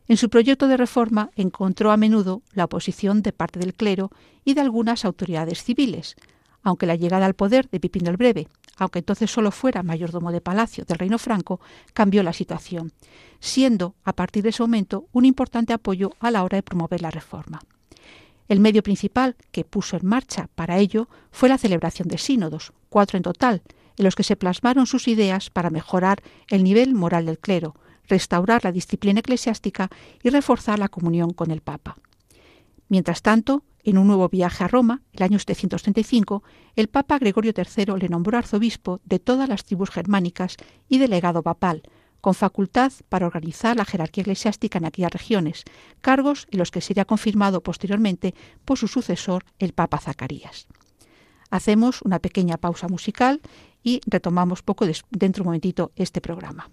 En 0.09 0.17
su 0.17 0.29
proyecto 0.29 0.67
de 0.69 0.77
reforma 0.77 1.31
encontró 1.37 1.93
a 1.93 1.97
menudo 1.97 2.43
la 2.53 2.65
oposición 2.65 3.23
de 3.23 3.33
parte 3.33 3.61
del 3.61 3.75
clero 3.75 4.11
y 4.45 4.55
de 4.55 4.61
algunas 4.61 5.05
autoridades 5.05 5.63
civiles, 5.63 6.17
aunque 6.63 6.87
la 6.87 6.97
llegada 6.97 7.27
al 7.27 7.35
poder 7.35 7.69
de 7.71 7.81
Pipino 7.81 8.11
el 8.11 8.17
Breve, 8.17 8.49
aunque 8.77 8.99
entonces 9.01 9.31
solo 9.31 9.51
fuera 9.51 9.83
mayordomo 9.83 10.33
de 10.33 10.41
palacio 10.41 10.85
del 10.85 10.99
reino 10.99 11.19
franco, 11.19 11.61
cambió 11.93 12.23
la 12.23 12.33
situación, 12.33 12.93
siendo 13.41 13.95
a 14.05 14.13
partir 14.13 14.43
de 14.43 14.51
ese 14.51 14.63
momento 14.63 15.07
un 15.13 15.25
importante 15.25 15.73
apoyo 15.73 16.13
a 16.21 16.31
la 16.31 16.43
hora 16.43 16.57
de 16.57 16.63
promover 16.63 17.01
la 17.01 17.11
reforma. 17.11 17.61
El 18.49 18.61
medio 18.61 18.83
principal 18.83 19.37
que 19.51 19.65
puso 19.65 19.97
en 19.97 20.07
marcha 20.07 20.49
para 20.55 20.79
ello 20.79 21.09
fue 21.31 21.49
la 21.49 21.59
celebración 21.59 22.09
de 22.09 22.19
sínodos, 22.19 22.73
cuatro 22.89 23.17
en 23.17 23.23
total, 23.23 23.63
en 23.97 24.05
los 24.05 24.15
que 24.15 24.25
se 24.25 24.37
plasmaron 24.37 24.87
sus 24.87 25.09
ideas 25.09 25.51
para 25.51 25.71
mejorar 25.71 26.23
el 26.49 26.65
nivel 26.65 26.95
moral 26.95 27.27
del 27.27 27.39
clero, 27.39 27.75
restaurar 28.09 28.65
la 28.65 28.73
disciplina 28.73 29.21
eclesiástica 29.21 29.91
y 30.23 30.31
reforzar 30.31 30.79
la 30.79 30.89
comunión 30.89 31.33
con 31.33 31.51
el 31.51 31.61
Papa. 31.61 31.97
Mientras 32.89 33.23
tanto, 33.23 33.65
en 33.85 33.99
un 33.99 34.07
nuevo 34.07 34.29
viaje 34.29 34.65
a 34.65 34.69
Roma, 34.69 35.03
el 35.13 35.23
año 35.23 35.39
735, 35.39 36.43
el 36.77 36.89
Papa 36.89 37.19
Gregorio 37.19 37.53
III 37.57 37.95
le 37.99 38.09
nombró 38.09 38.39
arzobispo 38.39 39.01
de 39.05 39.19
todas 39.19 39.49
las 39.49 39.65
tribus 39.65 39.91
germánicas 39.91 40.57
y 40.89 40.99
delegado 40.99 41.43
papal, 41.43 41.83
con 42.23 42.35
facultad 42.35 42.93
para 43.09 43.26
organizar 43.26 43.76
la 43.76 43.85
jerarquía 43.85 44.23
eclesiástica 44.23 44.79
en 44.79 44.87
aquellas 44.87 45.11
regiones, 45.11 45.64
cargos 46.00 46.47
en 46.52 46.61
los 46.61 46.71
que 46.71 46.81
sería 46.81 47.05
confirmado 47.05 47.62
posteriormente 47.62 48.35
por 48.64 48.79
su 48.79 48.87
sucesor, 48.87 49.45
el 49.59 49.73
Papa 49.73 49.99
Zacarías. 49.99 50.69
Hacemos 51.50 52.00
una 52.02 52.21
pequeña 52.21 52.57
pausa 52.57 52.87
musical 52.88 53.43
y 53.83 54.00
retomamos 54.07 54.62
poco 54.62 54.87
dentro 54.87 55.43
de 55.43 55.43
un 55.43 55.47
momentito 55.47 55.91
este 55.97 56.21
programa. 56.21 56.71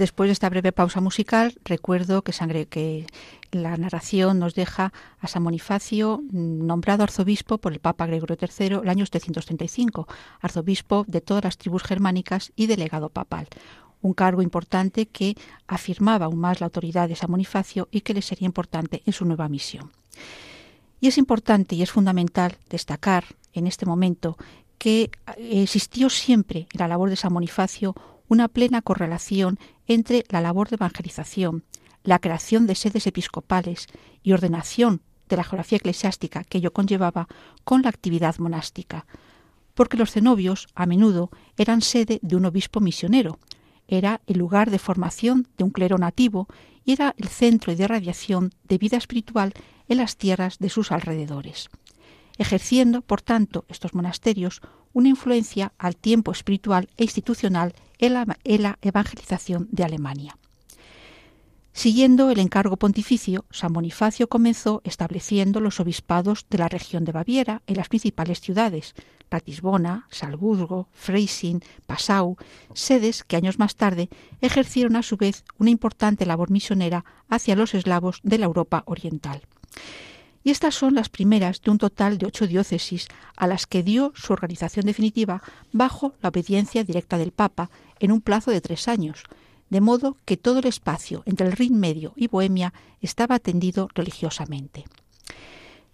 Después 0.00 0.28
de 0.28 0.32
esta 0.32 0.48
breve 0.48 0.72
pausa 0.72 1.02
musical, 1.02 1.52
recuerdo 1.62 2.22
que, 2.22 2.32
sangre, 2.32 2.64
que 2.64 3.04
la 3.52 3.76
narración 3.76 4.38
nos 4.38 4.54
deja 4.54 4.94
a 5.20 5.28
San 5.28 5.44
Bonifacio, 5.44 6.22
mm, 6.22 6.66
nombrado 6.66 7.02
arzobispo 7.02 7.58
por 7.58 7.74
el 7.74 7.80
Papa 7.80 8.06
Gregorio 8.06 8.38
III 8.40 8.80
el 8.82 8.88
año 8.88 9.04
735, 9.04 10.08
arzobispo 10.40 11.04
de 11.06 11.20
todas 11.20 11.44
las 11.44 11.58
tribus 11.58 11.82
germánicas 11.82 12.50
y 12.56 12.66
delegado 12.66 13.10
papal. 13.10 13.48
Un 14.00 14.14
cargo 14.14 14.40
importante 14.40 15.04
que 15.04 15.36
afirmaba 15.66 16.24
aún 16.24 16.38
más 16.38 16.60
la 16.60 16.68
autoridad 16.68 17.06
de 17.06 17.16
San 17.16 17.30
Bonifacio 17.30 17.86
y 17.90 18.00
que 18.00 18.14
le 18.14 18.22
sería 18.22 18.46
importante 18.46 19.02
en 19.04 19.12
su 19.12 19.26
nueva 19.26 19.50
misión. 19.50 19.92
Y 20.98 21.08
es 21.08 21.18
importante 21.18 21.74
y 21.76 21.82
es 21.82 21.90
fundamental 21.90 22.56
destacar 22.70 23.24
en 23.52 23.66
este 23.66 23.84
momento 23.84 24.38
que 24.78 25.10
existió 25.36 26.08
siempre 26.08 26.68
la 26.72 26.88
labor 26.88 27.10
de 27.10 27.16
San 27.16 27.34
Bonifacio 27.34 27.94
una 28.30 28.46
plena 28.46 28.80
correlación 28.80 29.58
entre 29.86 30.24
la 30.28 30.40
labor 30.40 30.68
de 30.70 30.76
evangelización, 30.76 31.64
la 32.04 32.20
creación 32.20 32.66
de 32.68 32.76
sedes 32.76 33.08
episcopales 33.08 33.88
y 34.22 34.32
ordenación 34.32 35.02
de 35.28 35.36
la 35.36 35.44
geografía 35.44 35.78
eclesiástica 35.78 36.44
que 36.44 36.58
ello 36.58 36.72
conllevaba 36.72 37.26
con 37.64 37.82
la 37.82 37.88
actividad 37.88 38.38
monástica, 38.38 39.04
porque 39.74 39.96
los 39.96 40.12
cenobios 40.12 40.68
a 40.76 40.86
menudo 40.86 41.30
eran 41.56 41.82
sede 41.82 42.20
de 42.22 42.36
un 42.36 42.44
obispo 42.44 42.80
misionero, 42.80 43.40
era 43.88 44.20
el 44.28 44.38
lugar 44.38 44.70
de 44.70 44.78
formación 44.78 45.48
de 45.58 45.64
un 45.64 45.70
clero 45.70 45.98
nativo 45.98 46.46
y 46.84 46.92
era 46.92 47.16
el 47.18 47.26
centro 47.26 47.74
de 47.74 47.88
radiación 47.88 48.52
de 48.68 48.78
vida 48.78 48.96
espiritual 48.96 49.52
en 49.88 49.96
las 49.96 50.16
tierras 50.16 50.60
de 50.60 50.70
sus 50.70 50.92
alrededores, 50.92 51.68
ejerciendo, 52.38 53.02
por 53.02 53.22
tanto, 53.22 53.64
estos 53.68 53.92
monasterios 53.92 54.62
una 54.92 55.08
influencia 55.08 55.72
al 55.78 55.96
tiempo 55.96 56.32
espiritual 56.32 56.88
e 56.96 57.04
institucional 57.04 57.74
en 57.98 58.14
la, 58.14 58.78
evangelización 58.82 59.68
de 59.70 59.84
Alemania. 59.84 60.36
Siguiendo 61.72 62.30
el 62.30 62.40
encargo 62.40 62.76
pontificio, 62.76 63.44
San 63.50 63.72
Bonifacio 63.72 64.28
comenzó 64.28 64.82
estableciendo 64.84 65.60
los 65.60 65.78
obispados 65.78 66.46
de 66.50 66.58
la 66.58 66.68
región 66.68 67.04
de 67.04 67.12
Baviera 67.12 67.62
en 67.66 67.76
las 67.76 67.88
principales 67.88 68.40
ciudades, 68.40 68.94
Ratisbona, 69.30 70.06
Salzburgo, 70.10 70.88
Freising, 70.92 71.62
Passau, 71.86 72.36
sedes 72.74 73.22
que 73.22 73.36
años 73.36 73.60
más 73.60 73.76
tarde 73.76 74.08
ejercieron 74.40 74.96
a 74.96 75.02
su 75.02 75.16
vez 75.16 75.44
una 75.58 75.70
importante 75.70 76.26
labor 76.26 76.50
misionera 76.50 77.04
hacia 77.28 77.54
los 77.54 77.74
eslavos 77.74 78.20
de 78.24 78.38
la 78.38 78.46
Europa 78.46 78.82
oriental 78.86 79.42
y 80.42 80.50
estas 80.50 80.74
son 80.74 80.94
las 80.94 81.08
primeras 81.08 81.60
de 81.62 81.70
un 81.70 81.78
total 81.78 82.18
de 82.18 82.26
ocho 82.26 82.46
diócesis 82.46 83.08
a 83.36 83.46
las 83.46 83.66
que 83.66 83.82
dio 83.82 84.12
su 84.14 84.32
organización 84.32 84.86
definitiva 84.86 85.42
bajo 85.72 86.14
la 86.22 86.30
obediencia 86.30 86.84
directa 86.84 87.18
del 87.18 87.32
Papa 87.32 87.70
en 87.98 88.12
un 88.12 88.20
plazo 88.20 88.50
de 88.50 88.60
tres 88.60 88.88
años, 88.88 89.24
de 89.68 89.80
modo 89.80 90.16
que 90.24 90.36
todo 90.36 90.58
el 90.60 90.66
espacio 90.66 91.22
entre 91.26 91.46
el 91.46 91.52
Rin 91.52 91.78
Medio 91.78 92.12
y 92.16 92.28
Bohemia 92.28 92.72
estaba 93.00 93.36
atendido 93.36 93.88
religiosamente. 93.94 94.84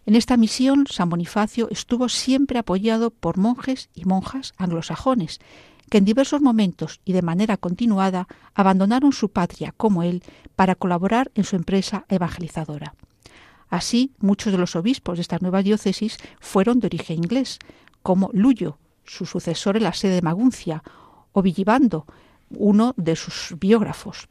En 0.06 0.14
esta 0.14 0.36
misión, 0.36 0.86
San 0.88 1.10
Bonifacio 1.10 1.68
estuvo 1.70 2.08
siempre 2.08 2.60
apoyado 2.60 3.10
por 3.10 3.38
monjes 3.38 3.90
y 3.92 4.04
monjas 4.04 4.54
anglosajones, 4.56 5.40
que 5.90 5.98
en 5.98 6.04
diversos 6.04 6.40
momentos 6.40 7.00
y 7.04 7.12
de 7.12 7.22
manera 7.22 7.56
continuada 7.56 8.28
abandonaron 8.54 9.12
su 9.12 9.30
patria 9.30 9.74
como 9.76 10.04
él 10.04 10.22
para 10.54 10.76
colaborar 10.76 11.30
en 11.34 11.44
su 11.44 11.56
empresa 11.56 12.06
evangelizadora. 12.08 12.94
Así, 13.68 14.12
muchos 14.18 14.52
de 14.52 14.58
los 14.58 14.76
obispos 14.76 15.18
de 15.18 15.22
esta 15.22 15.38
nueva 15.40 15.62
diócesis 15.62 16.18
fueron 16.40 16.80
de 16.80 16.86
origen 16.86 17.18
inglés, 17.18 17.58
como 18.02 18.30
Luyo, 18.32 18.78
su 19.04 19.26
sucesor 19.26 19.76
en 19.76 19.84
la 19.84 19.92
sede 19.92 20.14
de 20.14 20.22
Maguncia, 20.22 20.82
o 21.32 21.42
Villibando, 21.42 22.06
uno 22.50 22.94
de 22.96 23.16
sus 23.16 23.58
biógrafos. 23.58 24.28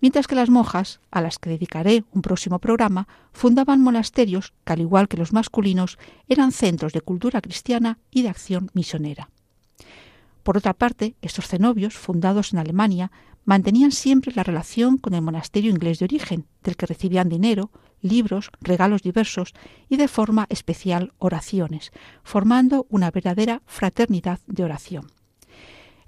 Mientras 0.00 0.26
que 0.26 0.34
las 0.34 0.50
monjas, 0.50 1.00
a 1.12 1.20
las 1.20 1.38
que 1.38 1.50
dedicaré 1.50 2.02
un 2.12 2.22
próximo 2.22 2.58
programa, 2.58 3.06
fundaban 3.32 3.80
monasterios 3.80 4.52
que, 4.64 4.72
al 4.72 4.80
igual 4.80 5.06
que 5.06 5.16
los 5.16 5.32
masculinos, 5.32 5.96
eran 6.28 6.50
centros 6.50 6.92
de 6.92 7.02
cultura 7.02 7.40
cristiana 7.40 7.98
y 8.10 8.22
de 8.22 8.28
acción 8.28 8.70
misionera. 8.74 9.30
Por 10.42 10.56
otra 10.56 10.74
parte, 10.74 11.14
estos 11.22 11.46
cenobios, 11.46 11.94
fundados 11.94 12.52
en 12.52 12.58
Alemania, 12.58 13.12
mantenían 13.44 13.92
siempre 13.92 14.32
la 14.34 14.44
relación 14.44 14.98
con 14.98 15.14
el 15.14 15.22
monasterio 15.22 15.70
inglés 15.70 15.98
de 15.98 16.04
origen, 16.04 16.46
del 16.62 16.76
que 16.76 16.86
recibían 16.86 17.28
dinero, 17.28 17.70
libros, 18.00 18.50
regalos 18.60 19.02
diversos 19.02 19.54
y 19.88 19.96
de 19.96 20.08
forma 20.08 20.46
especial 20.48 21.12
oraciones, 21.18 21.92
formando 22.22 22.86
una 22.90 23.10
verdadera 23.10 23.62
fraternidad 23.66 24.40
de 24.46 24.64
oración. 24.64 25.06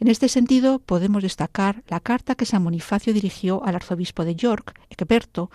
En 0.00 0.08
este 0.08 0.28
sentido, 0.28 0.80
podemos 0.80 1.22
destacar 1.22 1.84
la 1.88 2.00
carta 2.00 2.34
que 2.34 2.46
San 2.46 2.64
Bonifacio 2.64 3.14
dirigió 3.14 3.64
al 3.64 3.76
arzobispo 3.76 4.24
de 4.24 4.34
York, 4.34 4.78
Egberto, 4.90 5.50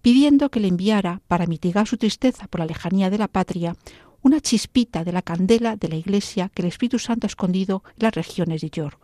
pidiendo 0.00 0.50
que 0.50 0.60
le 0.60 0.68
enviara, 0.68 1.20
para 1.28 1.46
mitigar 1.46 1.86
su 1.86 1.96
tristeza 1.98 2.48
por 2.48 2.60
la 2.60 2.66
lejanía 2.66 3.10
de 3.10 3.18
la 3.18 3.28
patria, 3.28 3.76
una 4.22 4.40
chispita 4.40 5.04
de 5.04 5.12
la 5.12 5.22
candela 5.22 5.76
de 5.76 5.88
la 5.88 5.96
Iglesia 5.96 6.50
que 6.54 6.62
el 6.62 6.68
Espíritu 6.68 6.98
Santo 6.98 7.26
ha 7.26 7.28
escondido 7.28 7.82
en 7.90 8.04
las 8.04 8.14
regiones 8.14 8.62
de 8.62 8.70
York. 8.70 8.98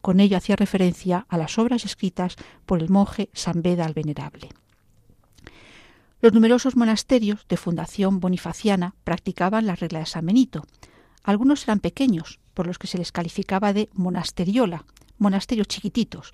Con 0.00 0.20
ello 0.20 0.36
hacía 0.36 0.56
referencia 0.56 1.26
a 1.28 1.38
las 1.38 1.58
obras 1.58 1.84
escritas 1.84 2.36
por 2.66 2.80
el 2.80 2.88
monje 2.88 3.30
San 3.32 3.62
Beda 3.62 3.84
el 3.84 3.94
Venerable. 3.94 4.50
Los 6.20 6.32
numerosos 6.32 6.76
monasterios 6.76 7.46
de 7.48 7.56
fundación 7.56 8.18
bonifaciana 8.18 8.94
practicaban 9.04 9.66
la 9.66 9.76
regla 9.76 10.00
de 10.00 10.06
San 10.06 10.26
Benito. 10.26 10.64
Algunos 11.22 11.62
eran 11.64 11.78
pequeños, 11.78 12.40
por 12.54 12.66
los 12.66 12.78
que 12.78 12.88
se 12.88 12.98
les 12.98 13.12
calificaba 13.12 13.72
de 13.72 13.88
monasteriola, 13.92 14.84
monasterios 15.18 15.68
chiquititos. 15.68 16.32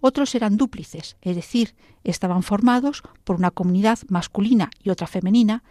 Otros 0.00 0.34
eran 0.36 0.56
dúplices, 0.56 1.16
es 1.22 1.34
decir, 1.34 1.74
estaban 2.04 2.44
formados 2.44 3.02
por 3.24 3.36
una 3.36 3.50
comunidad 3.50 3.98
masculina 4.08 4.70
y 4.82 4.90
otra 4.90 5.08
femenina, 5.08 5.64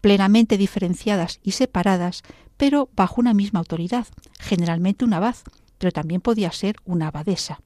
plenamente 0.00 0.56
diferenciadas 0.56 1.40
y 1.42 1.52
separadas, 1.52 2.22
pero 2.56 2.90
bajo 2.94 3.20
una 3.20 3.34
misma 3.34 3.60
autoridad, 3.60 4.06
generalmente 4.38 5.04
un 5.04 5.14
abad, 5.14 5.36
pero 5.80 5.92
también 5.92 6.20
podía 6.20 6.52
ser 6.52 6.76
una 6.84 7.08
abadesa, 7.08 7.58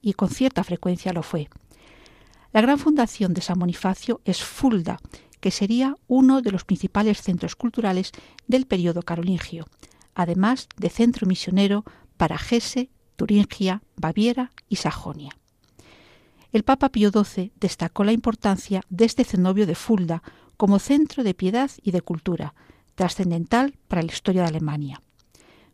y 0.00 0.14
con 0.14 0.30
cierta 0.30 0.64
frecuencia 0.64 1.12
lo 1.12 1.22
fue. 1.22 1.50
La 2.50 2.62
gran 2.62 2.78
fundación 2.78 3.34
de 3.34 3.42
San 3.42 3.58
Bonifacio 3.58 4.22
es 4.24 4.42
Fulda, 4.42 4.98
que 5.40 5.50
sería 5.50 5.94
uno 6.06 6.40
de 6.40 6.50
los 6.50 6.64
principales 6.64 7.20
centros 7.20 7.56
culturales 7.56 8.12
del 8.46 8.66
periodo 8.66 9.02
carolingio, 9.02 9.66
además 10.14 10.68
de 10.78 10.88
centro 10.88 11.26
misionero 11.26 11.84
para 12.16 12.36
Hesse, 12.36 12.88
Turingia, 13.16 13.82
Baviera 13.96 14.50
y 14.70 14.76
Sajonia. 14.76 15.36
El 16.50 16.64
Papa 16.64 16.88
Pío 16.88 17.10
XII 17.10 17.52
destacó 17.60 18.02
la 18.02 18.12
importancia 18.12 18.80
de 18.88 19.04
este 19.04 19.24
cenobio 19.24 19.66
de 19.66 19.74
Fulda 19.74 20.22
como 20.56 20.78
centro 20.78 21.22
de 21.22 21.34
piedad 21.34 21.70
y 21.82 21.90
de 21.90 22.00
cultura, 22.00 22.54
trascendental 22.94 23.76
para 23.88 24.02
la 24.02 24.10
historia 24.10 24.42
de 24.42 24.48
Alemania. 24.48 25.02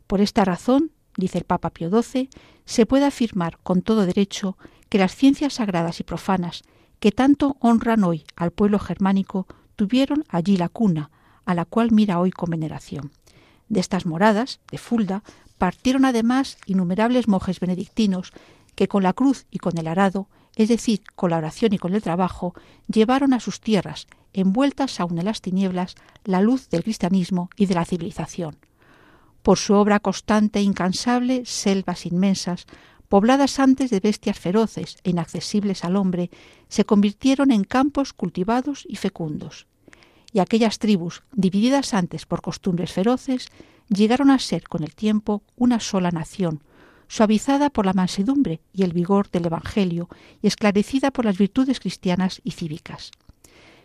Por 0.08 0.20
esta 0.20 0.44
razón, 0.44 0.90
dice 1.16 1.38
el 1.38 1.44
Papa 1.44 1.70
Pío 1.70 1.90
XII, 1.90 2.28
se 2.64 2.86
puede 2.86 3.04
afirmar 3.04 3.58
con 3.62 3.82
todo 3.82 4.06
derecho 4.06 4.56
que 4.88 4.98
las 4.98 5.14
ciencias 5.14 5.54
sagradas 5.54 6.00
y 6.00 6.04
profanas 6.04 6.62
que 7.00 7.12
tanto 7.12 7.56
honran 7.60 8.04
hoy 8.04 8.24
al 8.36 8.50
pueblo 8.50 8.78
germánico 8.78 9.46
tuvieron 9.76 10.24
allí 10.28 10.56
la 10.56 10.68
cuna, 10.68 11.10
a 11.44 11.54
la 11.54 11.64
cual 11.64 11.92
mira 11.92 12.18
hoy 12.20 12.30
con 12.30 12.50
veneración. 12.50 13.10
De 13.68 13.80
estas 13.80 14.06
moradas, 14.06 14.60
de 14.70 14.78
Fulda, 14.78 15.22
partieron 15.58 16.04
además 16.04 16.58
innumerables 16.66 17.28
monjes 17.28 17.60
benedictinos 17.60 18.32
que 18.74 18.88
con 18.88 19.02
la 19.02 19.12
cruz 19.12 19.46
y 19.50 19.58
con 19.58 19.78
el 19.78 19.86
arado, 19.86 20.28
es 20.56 20.68
decir, 20.68 21.02
con 21.14 21.30
la 21.30 21.38
oración 21.38 21.72
y 21.72 21.78
con 21.78 21.94
el 21.94 22.02
trabajo, 22.02 22.54
llevaron 22.86 23.32
a 23.32 23.40
sus 23.40 23.60
tierras, 23.60 24.06
envueltas 24.32 25.00
aún 25.00 25.18
en 25.18 25.24
las 25.24 25.40
tinieblas, 25.40 25.94
la 26.24 26.40
luz 26.40 26.68
del 26.68 26.84
cristianismo 26.84 27.50
y 27.56 27.66
de 27.66 27.74
la 27.74 27.84
civilización. 27.84 28.56
Por 29.44 29.58
su 29.58 29.74
obra 29.74 30.00
constante 30.00 30.58
e 30.58 30.62
incansable, 30.62 31.44
selvas 31.44 32.06
inmensas, 32.06 32.64
pobladas 33.10 33.60
antes 33.60 33.90
de 33.90 34.00
bestias 34.00 34.38
feroces 34.38 34.96
e 35.04 35.10
inaccesibles 35.10 35.84
al 35.84 35.96
hombre, 35.96 36.30
se 36.68 36.86
convirtieron 36.86 37.50
en 37.50 37.64
campos 37.64 38.14
cultivados 38.14 38.86
y 38.88 38.96
fecundos. 38.96 39.66
Y 40.32 40.38
aquellas 40.38 40.78
tribus, 40.78 41.24
divididas 41.30 41.92
antes 41.92 42.24
por 42.24 42.40
costumbres 42.40 42.94
feroces, 42.94 43.48
llegaron 43.90 44.30
a 44.30 44.38
ser 44.38 44.66
con 44.66 44.82
el 44.82 44.94
tiempo 44.94 45.42
una 45.56 45.78
sola 45.78 46.10
nación, 46.10 46.64
suavizada 47.06 47.68
por 47.68 47.84
la 47.84 47.92
mansedumbre 47.92 48.62
y 48.72 48.82
el 48.82 48.94
vigor 48.94 49.30
del 49.30 49.44
Evangelio 49.44 50.08
y 50.40 50.46
esclarecida 50.46 51.10
por 51.10 51.26
las 51.26 51.36
virtudes 51.36 51.80
cristianas 51.80 52.40
y 52.44 52.52
cívicas. 52.52 53.10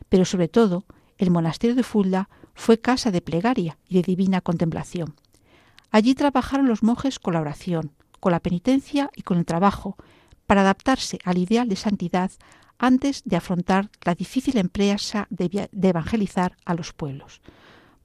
Pero 0.08 0.24
sobre 0.24 0.48
todo, 0.48 0.86
el 1.18 1.32
monasterio 1.32 1.76
de 1.76 1.84
Fulda 1.84 2.30
fue 2.56 2.80
casa 2.80 3.12
de 3.12 3.20
plegaria 3.20 3.78
y 3.90 3.96
de 3.96 4.04
divina 4.04 4.40
contemplación. 4.40 5.16
Allí 5.92 6.16
trabajaron 6.16 6.68
los 6.68 6.84
monjes 6.84 7.20
con 7.20 7.34
la 7.34 7.42
oración, 7.42 7.92
con 8.20 8.32
la 8.32 8.40
penitencia 8.40 9.10
y 9.16 9.24
con 9.24 9.38
el 9.38 9.46
trabajo, 9.46 9.98
para 10.46 10.62
adaptarse 10.62 11.20
al 11.24 11.38
ideal 11.38 11.70
de 11.70 11.76
santidad 11.76 12.32
antes 12.80 13.24
de 13.26 13.36
afrontar 13.36 13.90
la 14.04 14.16
difícil 14.16 14.58
empresa 14.58 15.28
de, 15.30 15.70
evangelizar 15.72 16.58
a 16.66 16.74
los 16.74 16.94
pueblos. 16.94 17.42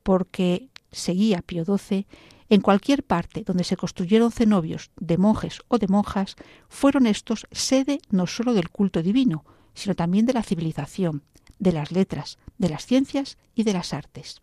Porque, 0.02 0.68
seguía 0.90 1.42
Pío 1.42 1.64
XII, 1.64 2.06
en 2.50 2.60
cualquier 2.60 3.04
parte 3.04 3.44
donde 3.44 3.64
se 3.64 3.76
construyeron 3.76 4.30
cenobios 4.30 4.90
de 4.96 5.16
monjes 5.16 5.60
o 5.68 5.78
de 5.78 5.88
monjas, 5.88 6.36
fueron 6.68 7.06
estos 7.06 7.46
sede 7.50 8.00
no 8.10 8.26
sólo 8.26 8.52
del 8.52 8.68
culto 8.68 9.02
divino, 9.02 9.44
sino 9.74 9.94
también 9.94 10.26
de 10.26 10.34
la 10.34 10.42
civilización, 10.42 11.22
de 11.58 11.72
las 11.72 11.90
letras, 11.90 12.38
de 12.58 12.68
las 12.68 12.84
ciencias 12.84 13.38
y 13.54 13.62
de 13.62 13.72
las 13.72 13.94
artes. 13.94 14.42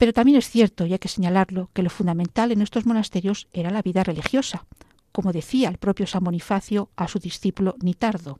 Pero 0.00 0.14
también 0.14 0.38
es 0.38 0.48
cierto, 0.48 0.86
y 0.86 0.94
hay 0.94 0.98
que 0.98 1.08
señalarlo, 1.08 1.68
que 1.74 1.82
lo 1.82 1.90
fundamental 1.90 2.52
en 2.52 2.62
estos 2.62 2.86
monasterios 2.86 3.48
era 3.52 3.70
la 3.70 3.82
vida 3.82 4.02
religiosa, 4.02 4.64
como 5.12 5.30
decía 5.30 5.68
el 5.68 5.76
propio 5.76 6.06
San 6.06 6.24
Bonifacio 6.24 6.88
a 6.96 7.06
su 7.06 7.18
discípulo 7.18 7.76
Nitardo, 7.82 8.38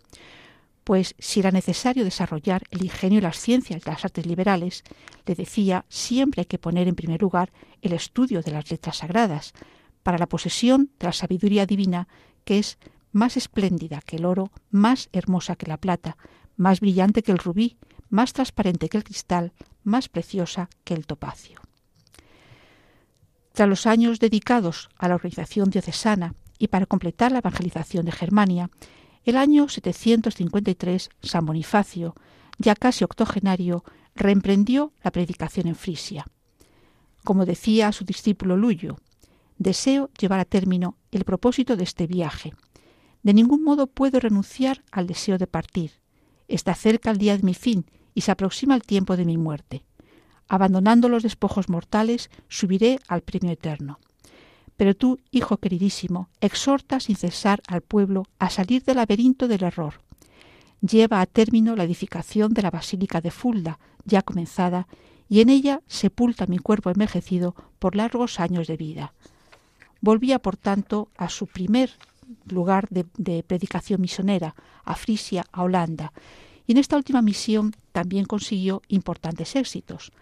pues 0.84 1.14
si 1.18 1.40
era 1.40 1.50
necesario 1.50 2.02
desarrollar 2.02 2.62
el 2.70 2.82
ingenio 2.82 3.18
y 3.18 3.20
las 3.20 3.38
ciencias 3.38 3.84
de 3.84 3.90
las 3.90 4.06
artes 4.06 4.24
liberales, 4.24 4.84
le 5.26 5.34
decía, 5.34 5.84
siempre 5.90 6.40
hay 6.40 6.46
que 6.46 6.58
poner 6.58 6.88
en 6.88 6.94
primer 6.94 7.20
lugar 7.20 7.52
el 7.82 7.92
estudio 7.92 8.40
de 8.40 8.52
las 8.52 8.70
letras 8.70 8.96
sagradas, 8.96 9.52
para 10.02 10.16
la 10.16 10.28
posesión 10.28 10.88
de 10.98 11.08
la 11.08 11.12
sabiduría 11.12 11.66
divina, 11.66 12.08
que 12.46 12.58
es 12.58 12.78
más 13.12 13.36
espléndida 13.36 14.00
que 14.00 14.16
el 14.16 14.24
oro, 14.24 14.50
más 14.70 15.10
hermosa 15.12 15.56
que 15.56 15.66
la 15.66 15.76
plata, 15.76 16.16
más 16.56 16.80
brillante 16.80 17.22
que 17.22 17.32
el 17.32 17.38
rubí, 17.38 17.76
más 18.10 18.32
transparente 18.32 18.88
que 18.88 18.98
el 18.98 19.04
cristal, 19.04 19.52
más 19.82 20.08
preciosa 20.08 20.68
que 20.84 20.94
el 20.94 21.06
topacio. 21.06 21.60
Tras 23.52 23.68
los 23.68 23.86
años 23.86 24.20
dedicados 24.20 24.90
a 24.98 25.08
la 25.08 25.14
organización 25.14 25.70
diocesana 25.70 26.34
y 26.58 26.68
para 26.68 26.86
completar 26.86 27.32
la 27.32 27.38
evangelización 27.38 28.04
de 28.04 28.12
Germania, 28.12 28.70
el 29.24 29.36
año 29.36 29.68
753 29.68 31.10
San 31.22 31.46
Bonifacio, 31.46 32.14
ya 32.58 32.74
casi 32.74 33.04
octogenario, 33.04 33.84
reemprendió 34.14 34.92
la 35.02 35.10
predicación 35.10 35.66
en 35.66 35.74
Frisia. 35.74 36.26
Como 37.24 37.46
decía 37.46 37.92
su 37.92 38.04
discípulo 38.04 38.56
Luyo, 38.56 38.96
deseo 39.58 40.10
llevar 40.18 40.40
a 40.40 40.44
término 40.44 40.96
el 41.10 41.24
propósito 41.24 41.76
de 41.76 41.84
este 41.84 42.06
viaje. 42.06 42.54
De 43.22 43.34
ningún 43.34 43.62
modo 43.62 43.86
puedo 43.86 44.20
renunciar 44.20 44.82
al 44.90 45.06
deseo 45.06 45.36
de 45.36 45.46
partir. 45.46 45.92
Está 46.48 46.74
cerca 46.74 47.10
el 47.10 47.18
día 47.18 47.36
de 47.36 47.42
mi 47.42 47.54
fin 47.54 47.84
y 48.14 48.22
se 48.22 48.30
aproxima 48.30 48.74
el 48.74 48.82
tiempo 48.82 49.16
de 49.16 49.24
mi 49.24 49.38
muerte. 49.38 49.84
Abandonando 50.48 51.08
los 51.08 51.22
despojos 51.22 51.68
mortales, 51.68 52.30
subiré 52.48 52.98
al 53.06 53.22
premio 53.22 53.52
eterno. 53.52 54.00
Pero 54.76 54.96
tú, 54.96 55.20
hijo 55.30 55.58
queridísimo, 55.58 56.28
exhorta 56.40 57.00
sin 57.00 57.14
cesar 57.14 57.62
al 57.68 57.82
pueblo 57.82 58.24
a 58.38 58.50
salir 58.50 58.82
del 58.82 58.96
laberinto 58.96 59.46
del 59.46 59.62
error. 59.62 60.00
Lleva 60.80 61.20
a 61.20 61.26
término 61.26 61.76
la 61.76 61.84
edificación 61.84 62.54
de 62.54 62.62
la 62.62 62.70
Basílica 62.70 63.20
de 63.20 63.30
Fulda, 63.30 63.78
ya 64.04 64.22
comenzada, 64.22 64.88
y 65.28 65.40
en 65.40 65.50
ella 65.50 65.82
sepulta 65.86 66.46
mi 66.46 66.58
cuerpo 66.58 66.90
envejecido 66.90 67.54
por 67.78 67.94
largos 67.94 68.40
años 68.40 68.66
de 68.66 68.76
vida. 68.76 69.12
Volvía, 70.00 70.38
por 70.38 70.56
tanto, 70.56 71.10
a 71.16 71.28
su 71.28 71.46
primer 71.46 71.92
lugar 72.46 72.88
de, 72.88 73.06
de 73.18 73.42
predicación 73.42 74.00
misionera, 74.00 74.54
a 74.84 74.96
Frisia, 74.96 75.44
a 75.52 75.62
Holanda, 75.62 76.12
y 76.70 76.72
en 76.72 76.78
esta 76.78 76.96
última 76.96 77.20
misión 77.20 77.74
también 77.90 78.26
consiguió 78.26 78.80
importantes 78.86 79.56
éxitos, 79.56 80.12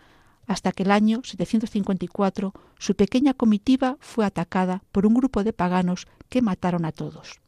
hasta 0.46 0.72
que 0.72 0.84
el 0.84 0.90
año 0.90 1.20
754 1.22 2.54
su 2.78 2.94
pequeña 2.96 3.34
comitiva 3.34 3.98
fue 4.00 4.24
atacada 4.24 4.82
por 4.90 5.04
un 5.04 5.12
grupo 5.12 5.44
de 5.44 5.52
paganos 5.52 6.06
que 6.30 6.40
mataron 6.40 6.86
a 6.86 6.92
todos. 6.92 7.42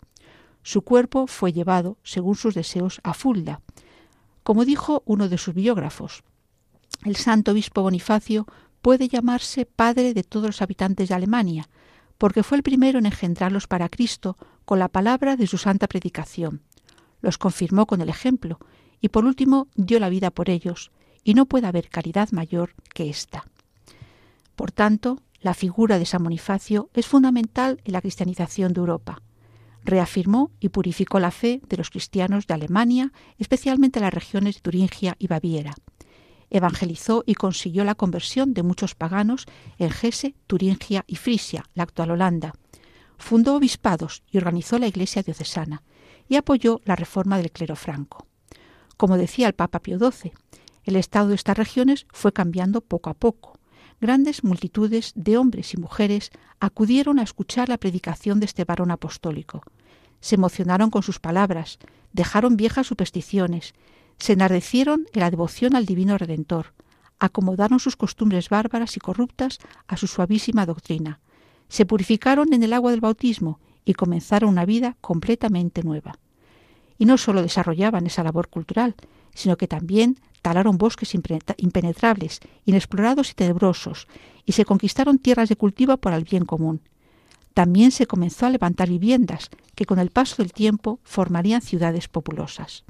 Su 0.63 0.83
cuerpo 0.83 1.27
fue 1.27 1.55
llevado, 1.55 1.97
según 2.03 2.37
sus 2.37 2.55
deseos, 2.55 3.01
a 3.03 3.15
Fulda. 3.15 3.63
Como 4.43 4.67
dijo 4.67 5.03
uno 5.07 5.31
de 5.31 5.39
sus 5.39 5.55
biógrafos, 5.55 6.23
el 7.07 7.17
santo 7.17 7.53
obispo 7.53 7.81
Bonifacio 7.81 8.45
puede 8.83 9.09
llamarse 9.09 9.65
padre 9.65 10.13
de 10.13 10.25
todos 10.25 10.49
los 10.49 10.61
habitantes 10.61 11.09
de 11.09 11.15
Alemania, 11.15 11.71
porque 12.19 12.43
fue 12.43 12.59
el 12.59 12.63
primero 12.63 12.99
en 12.99 13.07
engendrarlos 13.07 13.67
para 13.67 13.89
Cristo 13.89 14.37
con 14.67 14.79
la 14.79 14.89
palabra 14.89 15.37
de 15.37 15.47
su 15.47 15.57
santa 15.57 15.87
predicación. 15.87 16.61
Los 17.23 17.39
confirmó 17.39 17.87
con 17.87 18.03
el 18.03 18.11
ejemplo 18.11 18.59
y 19.01 19.09
por 19.09 19.25
último 19.25 19.69
dio 19.75 19.99
la 19.99 20.09
vida 20.09 20.31
por 20.31 20.51
ellos, 20.51 20.91
y 21.25 21.35
no 21.35 21.47
puede 21.47 21.67
haber 21.67 21.89
caridad 21.89 22.31
mayor 22.33 22.75
que 22.95 23.11
esta. 23.11 23.45
Por 24.57 24.73
tanto, 24.73 25.19
la 25.41 25.55
figura 25.55 25.99
de 25.99 26.07
San 26.07 26.23
Bonifacio 26.23 26.91
es 26.93 27.07
fundamental 27.07 27.81
en 27.85 27.93
la 27.93 28.03
cristianización 28.03 28.73
de 28.73 28.81
Europa. 28.81 29.23
Reafirmó 29.85 30.51
y 30.61 30.69
purificó 30.69 31.19
la 31.19 31.31
fe 31.31 31.63
de 31.67 31.79
los 31.79 31.89
cristianos 31.89 32.47
de 32.47 32.55
Alemania, 32.55 33.13
especialmente 33.39 34.01
las 34.01 34.13
regiones 34.13 34.57
de 34.57 34.61
Turingia 34.61 35.17
y 35.19 35.29
Baviera. 35.29 35.75
Evangelizó 36.51 37.23
y 37.27 37.35
consiguió 37.35 37.85
la 37.85 37.95
conversión 37.95 38.53
de 38.53 38.63
muchos 38.63 38.95
paganos 38.95 39.47
en 39.79 39.91
Hesse, 39.91 40.35
Turingia 40.47 41.05
y 41.07 41.17
Frisia, 41.17 41.65
la 41.75 41.85
actual 41.85 42.11
Holanda. 42.11 42.53
Fundó 43.17 43.55
obispados 43.55 44.23
y 44.31 44.39
organizó 44.39 44.79
la 44.79 44.89
Iglesia 44.89 45.23
diocesana 45.23 45.83
y 46.29 46.37
apoyó 46.37 46.81
la 46.85 46.97
reforma 46.97 47.39
del 47.39 47.51
clero 47.51 47.77
franco. 47.77 48.27
Como 49.01 49.17
decía 49.17 49.47
el 49.47 49.55
Papa 49.55 49.79
Pío 49.79 49.99
XII, 49.99 50.33
el 50.85 50.95
estado 50.95 51.29
de 51.29 51.35
estas 51.35 51.57
regiones 51.57 52.07
fue 52.13 52.35
cambiando 52.35 52.83
poco 52.83 53.09
a 53.09 53.15
poco. 53.15 53.59
Grandes 53.99 54.45
multitudes 54.45 55.13
de 55.15 55.39
hombres 55.39 55.73
y 55.73 55.79
mujeres 55.79 56.31
acudieron 56.61 57.19
a 57.19 57.23
escuchar 57.23 57.71
la 57.71 57.79
predicación 57.79 58.41
de 58.41 58.45
este 58.45 58.67
varón 58.67 58.91
apostólico. 58.91 59.63
Se 60.21 60.35
emocionaron 60.35 60.91
con 60.91 61.03
sus 61.03 61.19
palabras, 61.19 61.79
dejaron 62.13 62.59
viejas 62.59 62.89
supersticiones, 62.89 63.73
se 64.19 64.35
enardecieron 64.35 65.07
en 65.15 65.21
la 65.21 65.31
devoción 65.31 65.77
al 65.77 65.87
Divino 65.87 66.19
Redentor, 66.19 66.75
acomodaron 67.19 67.81
sus 67.81 67.97
costumbres 67.97 68.51
bárbaras 68.51 68.99
y 68.99 69.01
corruptas 69.01 69.61
a 69.89 69.97
su 69.97 70.09
suavísima 70.09 70.67
doctrina, 70.67 71.21
se 71.71 71.87
purificaron 71.87 72.53
en 72.53 72.63
el 72.65 72.75
agua 72.75 72.91
del 72.91 73.01
bautismo 73.01 73.61
y 73.87 73.95
comenzaron 73.95 74.51
una 74.51 74.67
vida 74.67 74.99
completamente 75.01 75.83
nueva. 75.85 76.19
Y 77.01 77.07
no 77.07 77.17
sólo 77.17 77.41
desarrollaban 77.41 78.07
esa 78.07 78.23
labor 78.23 78.51
cultural, 78.51 78.95
sino 79.35 79.57
que 79.57 79.67
también 79.67 80.19
talaron 80.43 80.77
bosques 80.77 81.15
impenetrables, 81.15 82.41
inexplorados 82.67 83.31
y 83.31 83.35
tenebrosos, 83.35 84.07
y 84.45 84.53
se 84.53 84.67
conquistaron 84.67 85.19
tierras 85.19 85.49
de 85.49 85.57
cultivo 85.57 85.97
para 85.97 86.17
el 86.17 86.25
bien 86.25 86.45
común. 86.45 86.83
También 87.55 87.91
se 87.91 88.05
comenzó 88.05 88.45
a 88.45 88.51
levantar 88.51 88.91
viviendas 88.91 89.49
que 89.75 89.87
con 89.87 89.99
el 89.99 90.11
paso 90.11 90.37
del 90.43 90.53
tiempo 90.53 91.01
formarían 91.03 91.63
ciudades 91.63 92.07
populosas. 92.07 92.85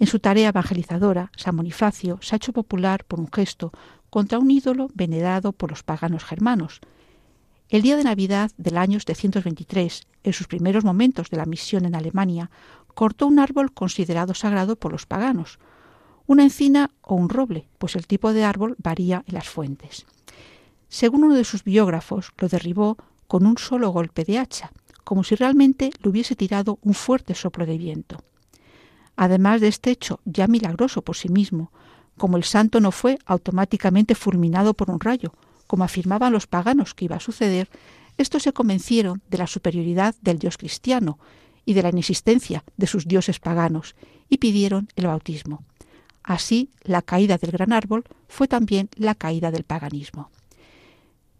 En 0.00 0.08
su 0.08 0.18
tarea 0.18 0.48
evangelizadora, 0.48 1.30
San 1.36 1.56
Bonifacio 1.56 2.18
se 2.20 2.34
ha 2.34 2.38
hecho 2.38 2.52
popular 2.52 3.04
por 3.04 3.20
un 3.20 3.30
gesto 3.32 3.70
contra 4.10 4.40
un 4.40 4.50
ídolo 4.50 4.88
venerado 4.92 5.52
por 5.52 5.70
los 5.70 5.84
paganos 5.84 6.24
germanos. 6.24 6.80
El 7.68 7.82
día 7.82 7.96
de 7.96 8.04
Navidad 8.04 8.50
del 8.56 8.76
año 8.76 8.98
723, 8.98 10.02
en 10.24 10.32
sus 10.32 10.46
primeros 10.46 10.84
momentos 10.84 11.30
de 11.30 11.36
la 11.36 11.46
misión 11.46 11.84
en 11.84 11.94
Alemania, 11.94 12.50
cortó 12.94 13.26
un 13.26 13.38
árbol 13.38 13.72
considerado 13.72 14.34
sagrado 14.34 14.76
por 14.76 14.92
los 14.92 15.06
paganos, 15.06 15.58
una 16.26 16.44
encina 16.44 16.90
o 17.02 17.14
un 17.14 17.28
roble, 17.28 17.68
pues 17.78 17.96
el 17.96 18.06
tipo 18.06 18.32
de 18.32 18.44
árbol 18.44 18.76
varía 18.78 19.24
en 19.26 19.34
las 19.34 19.48
fuentes. 19.48 20.06
Según 20.88 21.24
uno 21.24 21.34
de 21.34 21.44
sus 21.44 21.64
biógrafos, 21.64 22.32
lo 22.38 22.48
derribó 22.48 22.96
con 23.26 23.46
un 23.46 23.58
solo 23.58 23.90
golpe 23.90 24.24
de 24.24 24.38
hacha, 24.38 24.70
como 25.02 25.24
si 25.24 25.34
realmente 25.34 25.90
le 26.02 26.10
hubiese 26.10 26.36
tirado 26.36 26.78
un 26.82 26.94
fuerte 26.94 27.34
soplo 27.34 27.66
de 27.66 27.76
viento. 27.76 28.22
Además 29.16 29.60
de 29.60 29.68
este 29.68 29.90
hecho 29.90 30.20
ya 30.24 30.46
milagroso 30.46 31.02
por 31.02 31.16
sí 31.16 31.28
mismo, 31.28 31.70
como 32.16 32.36
el 32.36 32.44
santo 32.44 32.80
no 32.80 32.90
fue 32.90 33.18
automáticamente 33.26 34.14
fulminado 34.14 34.74
por 34.74 34.90
un 34.90 35.00
rayo, 35.00 35.34
como 35.66 35.84
afirmaban 35.84 36.32
los 36.32 36.46
paganos 36.46 36.94
que 36.94 37.06
iba 37.06 37.16
a 37.16 37.20
suceder, 37.20 37.68
estos 38.16 38.44
se 38.44 38.52
convencieron 38.52 39.22
de 39.28 39.38
la 39.38 39.46
superioridad 39.46 40.14
del 40.20 40.38
dios 40.38 40.56
cristiano 40.56 41.18
y 41.64 41.74
de 41.74 41.82
la 41.82 41.90
inexistencia 41.90 42.64
de 42.76 42.86
sus 42.86 43.06
dioses 43.06 43.38
paganos, 43.38 43.94
y 44.28 44.38
pidieron 44.38 44.88
el 44.96 45.06
bautismo. 45.06 45.64
Así, 46.22 46.70
la 46.82 47.02
caída 47.02 47.36
del 47.36 47.50
gran 47.50 47.72
árbol 47.72 48.04
fue 48.28 48.48
también 48.48 48.88
la 48.96 49.14
caída 49.14 49.50
del 49.50 49.64
paganismo. 49.64 50.30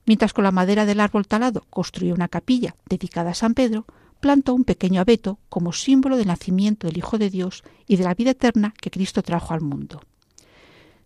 Mientras 0.06 0.34
con 0.34 0.44
la 0.44 0.52
madera 0.52 0.84
del 0.84 1.00
árbol 1.00 1.26
talado 1.26 1.64
construyó 1.70 2.14
una 2.14 2.28
capilla 2.28 2.76
dedicada 2.88 3.30
a 3.30 3.34
San 3.34 3.54
Pedro, 3.54 3.86
plantó 4.20 4.54
un 4.54 4.64
pequeño 4.64 5.00
abeto 5.00 5.38
como 5.48 5.72
símbolo 5.72 6.16
del 6.16 6.28
nacimiento 6.28 6.86
del 6.86 6.98
Hijo 6.98 7.18
de 7.18 7.30
Dios 7.30 7.64
y 7.86 7.96
de 7.96 8.04
la 8.04 8.14
vida 8.14 8.32
eterna 8.32 8.74
que 8.80 8.90
Cristo 8.90 9.22
trajo 9.22 9.54
al 9.54 9.60
mundo. 9.62 10.02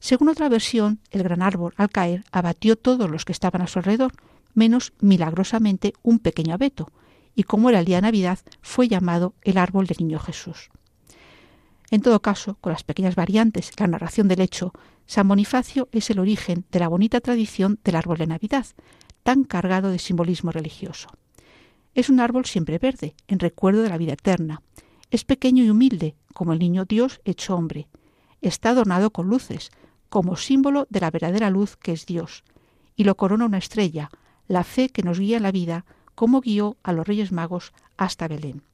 Según 0.01 0.29
otra 0.29 0.49
versión, 0.49 1.01
el 1.11 1.23
gran 1.23 1.43
árbol, 1.43 1.75
al 1.77 1.91
caer, 1.91 2.25
abatió 2.31 2.77
todos 2.77 3.11
los 3.11 3.25
que 3.25 3.33
estaban 3.33 3.63
a 3.63 3.67
su 3.67 3.79
alrededor, 3.79 4.13
menos 4.55 4.93
milagrosamente 5.01 5.95
un 6.03 6.19
pequeño 6.19 6.55
abeto, 6.55 6.91
y 7.39 7.45
como 7.45 7.71
era 7.71 7.79
el 7.79 7.85
día 7.85 7.99
de 7.99 8.03
Navidad, 8.03 8.41
fue 8.63 8.89
llamado 8.89 9.33
el 9.43 9.59
árbol 9.59 9.87
del 9.87 9.99
Niño 10.01 10.19
Jesús. 10.19 10.71
En 11.89 12.03
todo 12.03 12.21
caso, 12.21 12.57
con 12.61 12.73
las 12.73 12.83
pequeñas 12.83 13.15
variantes 13.15 13.71
la 13.79 13.87
narración 13.87 14.27
del 14.27 14.41
hecho, 14.41 14.73
San 15.07 15.29
Bonifacio 15.29 15.89
es 15.93 16.11
el 16.11 16.19
origen 16.19 16.65
de 16.73 16.81
la 16.81 16.89
bonita 16.89 17.21
tradición 17.21 17.79
del 17.85 17.95
árbol 17.95 18.19
de 18.19 18.27
Navidad, 18.27 18.67
tan 19.23 19.45
cargado 19.45 19.91
de 19.91 20.01
simbolismo 20.01 20.51
religioso. 20.51 21.11
Es 21.95 22.11
un 22.11 22.19
árbol 22.19 22.45
siempre 22.45 22.81
verde, 22.81 23.15
en 23.29 23.39
recuerdo 23.39 23.83
de 23.83 23.91
la 23.91 23.99
vida 23.99 24.15
eterna. 24.15 24.63
Es 25.13 25.23
pequeño 25.23 25.63
y 25.63 25.71
humilde, 25.71 26.17
como 26.35 26.55
el 26.55 26.59
niño 26.59 26.87
Dios 26.87 27.21
hecho 27.25 27.55
hombre. 27.55 27.87
Está 28.41 28.71
adornado 28.71 29.13
con 29.13 29.29
luces, 29.29 29.71
como 30.09 30.35
símbolo 30.35 30.89
de 30.91 30.99
la 30.99 31.13
verdadera 31.13 31.51
luz 31.51 31.77
que 31.77 31.93
es 31.93 32.05
Dios. 32.05 32.43
Y 32.97 33.05
lo 33.05 33.17
corona 33.17 33.45
una 33.45 33.59
estrella, 33.59 34.11
la 34.49 34.65
fe 34.65 34.89
que 34.89 35.05
nos 35.05 35.21
guía 35.21 35.37
en 35.37 35.45
la 35.45 35.53
vida, 35.53 35.85
como 36.19 36.41
guió 36.41 36.77
a 36.83 36.93
los 36.93 37.07
Reyes 37.07 37.31
Magos 37.31 37.73
hasta 37.97 38.27
Belén. 38.27 38.65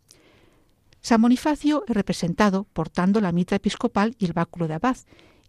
San 1.03 1.21
Bonifacio 1.21 1.85
es 1.87 1.95
representado 1.95 2.67
portando 2.73 3.21
la 3.21 3.33
mitra 3.33 3.59
episcopal 3.59 4.17
y 4.19 4.25
el 4.25 4.33
báculo 4.33 4.67
de 4.67 4.73
abad, 4.73 4.97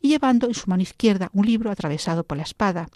y 0.02 0.10
llevando 0.10 0.48
en 0.48 0.56
su 0.56 0.70
mano 0.70 0.84
izquierda 0.84 1.30
un 1.32 1.46
libro 1.46 1.72
atravesado 1.72 2.26
por 2.26 2.36
la 2.36 2.44
espada, 2.44 2.90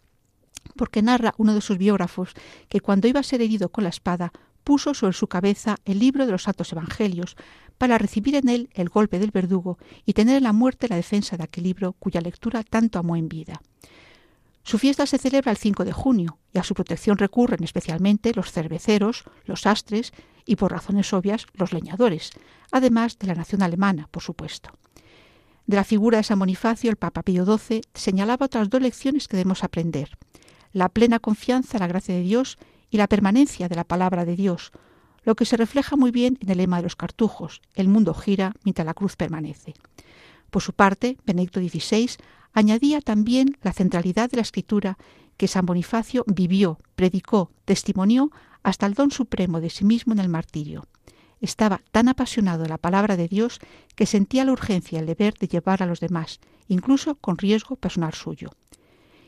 porque 0.75 1.01
narra 1.01 1.33
uno 1.37 1.53
de 1.53 1.61
sus 1.61 1.77
biógrafos 1.77 2.33
que 2.67 2.81
cuando 2.81 3.07
iba 3.07 3.21
a 3.21 3.23
ser 3.23 3.41
herido 3.41 3.69
con 3.69 3.85
la 3.85 3.89
espada 3.89 4.33
puso 4.65 4.93
sobre 4.93 5.13
su 5.13 5.27
cabeza 5.27 5.77
el 5.85 5.99
libro 5.99 6.25
de 6.25 6.33
los 6.33 6.43
Santos 6.43 6.73
Evangelios, 6.73 7.37
para 7.77 7.99
recibir 7.99 8.35
en 8.35 8.49
él 8.49 8.69
el 8.73 8.89
golpe 8.89 9.17
del 9.17 9.31
verdugo 9.31 9.77
y 10.05 10.11
tener 10.11 10.35
en 10.35 10.43
la 10.43 10.51
muerte 10.51 10.89
la 10.89 10.97
defensa 10.97 11.37
de 11.37 11.45
aquel 11.45 11.63
libro 11.63 11.93
cuya 11.93 12.19
lectura 12.19 12.63
tanto 12.63 12.99
amó 12.99 13.15
en 13.15 13.29
vida. 13.29 13.61
Su 14.63 14.77
fiesta 14.77 15.05
se 15.05 15.17
celebra 15.17 15.51
el 15.51 15.57
5 15.57 15.85
de 15.85 15.91
junio 15.91 16.37
y 16.53 16.59
a 16.59 16.63
su 16.63 16.73
protección 16.73 17.17
recurren 17.17 17.63
especialmente 17.63 18.33
los 18.33 18.51
cerveceros, 18.51 19.23
los 19.45 19.65
astres 19.65 20.13
y, 20.45 20.55
por 20.55 20.71
razones 20.71 21.11
obvias, 21.13 21.45
los 21.53 21.73
leñadores, 21.73 22.31
además 22.71 23.17
de 23.17 23.27
la 23.27 23.35
nación 23.35 23.63
alemana, 23.63 24.07
por 24.11 24.23
supuesto. 24.23 24.71
De 25.65 25.75
la 25.75 25.83
figura 25.83 26.17
de 26.17 26.23
San 26.23 26.39
Bonifacio, 26.39 26.89
el 26.89 26.97
Papa 26.97 27.23
Pío 27.23 27.45
XII 27.45 27.81
señalaba 27.93 28.47
otras 28.47 28.69
dos 28.69 28.81
lecciones 28.81 29.27
que 29.27 29.37
debemos 29.37 29.63
aprender. 29.63 30.17
La 30.71 30.89
plena 30.89 31.19
confianza 31.19 31.77
en 31.77 31.81
la 31.81 31.87
gracia 31.87 32.15
de 32.15 32.21
Dios 32.21 32.57
y 32.89 32.97
la 32.97 33.07
permanencia 33.07 33.69
de 33.69 33.75
la 33.75 33.83
palabra 33.83 34.25
de 34.25 34.35
Dios, 34.35 34.71
lo 35.23 35.35
que 35.35 35.45
se 35.45 35.57
refleja 35.57 35.95
muy 35.95 36.11
bien 36.11 36.37
en 36.41 36.49
el 36.49 36.57
lema 36.57 36.77
de 36.77 36.83
los 36.83 36.95
cartujos, 36.95 37.61
el 37.75 37.87
mundo 37.87 38.13
gira 38.13 38.53
mientras 38.63 38.85
la 38.85 38.93
cruz 38.93 39.15
permanece. 39.15 39.75
Por 40.49 40.61
su 40.61 40.73
parte, 40.73 41.17
Benedicto 41.25 41.59
XVI 41.59 42.11
añadía 42.53 43.01
también 43.01 43.57
la 43.61 43.73
centralidad 43.73 44.29
de 44.29 44.37
la 44.37 44.41
escritura 44.43 44.97
que 45.37 45.47
San 45.47 45.65
Bonifacio 45.65 46.25
vivió, 46.27 46.79
predicó, 46.95 47.51
testimonió 47.65 48.31
hasta 48.63 48.85
el 48.85 48.93
don 48.93 49.11
supremo 49.11 49.61
de 49.61 49.69
sí 49.69 49.85
mismo 49.85 50.13
en 50.13 50.19
el 50.19 50.29
martirio. 50.29 50.85
Estaba 51.39 51.81
tan 51.91 52.09
apasionado 52.09 52.63
de 52.63 52.69
la 52.69 52.77
palabra 52.77 53.15
de 53.15 53.29
Dios 53.29 53.59
que 53.95 54.05
sentía 54.05 54.43
la 54.43 54.51
urgencia 54.51 54.97
y 54.97 54.99
el 54.99 55.05
deber 55.05 55.35
de 55.35 55.47
llevar 55.47 55.81
a 55.81 55.85
los 55.85 56.01
demás, 56.01 56.39
incluso 56.67 57.15
con 57.15 57.37
riesgo 57.37 57.77
personal 57.77 58.13
suyo. 58.13 58.51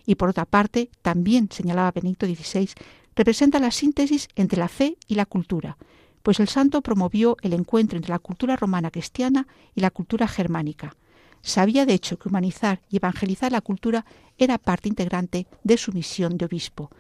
Y 0.06 0.16
por 0.16 0.30
otra 0.30 0.46
parte, 0.46 0.90
también 1.02 1.50
señalaba 1.52 1.92
Benedicto 1.92 2.26
XVI 2.26 2.70
representa 3.16 3.60
la 3.60 3.72
síntesis 3.72 4.28
entre 4.36 4.60
la 4.60 4.68
fe 4.68 4.98
y 5.08 5.16
la 5.16 5.26
cultura, 5.26 5.78
pues 6.24 6.40
el 6.40 6.48
santo 6.48 6.82
promovió 6.82 7.38
el 7.42 7.54
encuentro 7.54 7.98
entre 7.98 8.12
la 8.12 8.20
cultura 8.20 8.56
romana 8.56 8.92
cristiana 8.92 9.48
y 9.76 9.82
la 9.82 9.92
cultura 9.92 10.28
germánica. 10.28 10.96
Sabía 11.42 11.86
de 11.86 11.94
hecho 11.94 12.18
que 12.18 12.30
humanizar 12.30 12.82
y 12.90 12.98
evangelizar 12.98 13.52
la 13.52 13.62
cultura 13.62 14.06
era 14.38 14.58
parte 14.58 14.90
integrante 14.90 15.48
de 15.64 15.78
su 15.78 15.92
misión 15.92 16.38
de 16.38 16.46
obispo, 16.46 16.92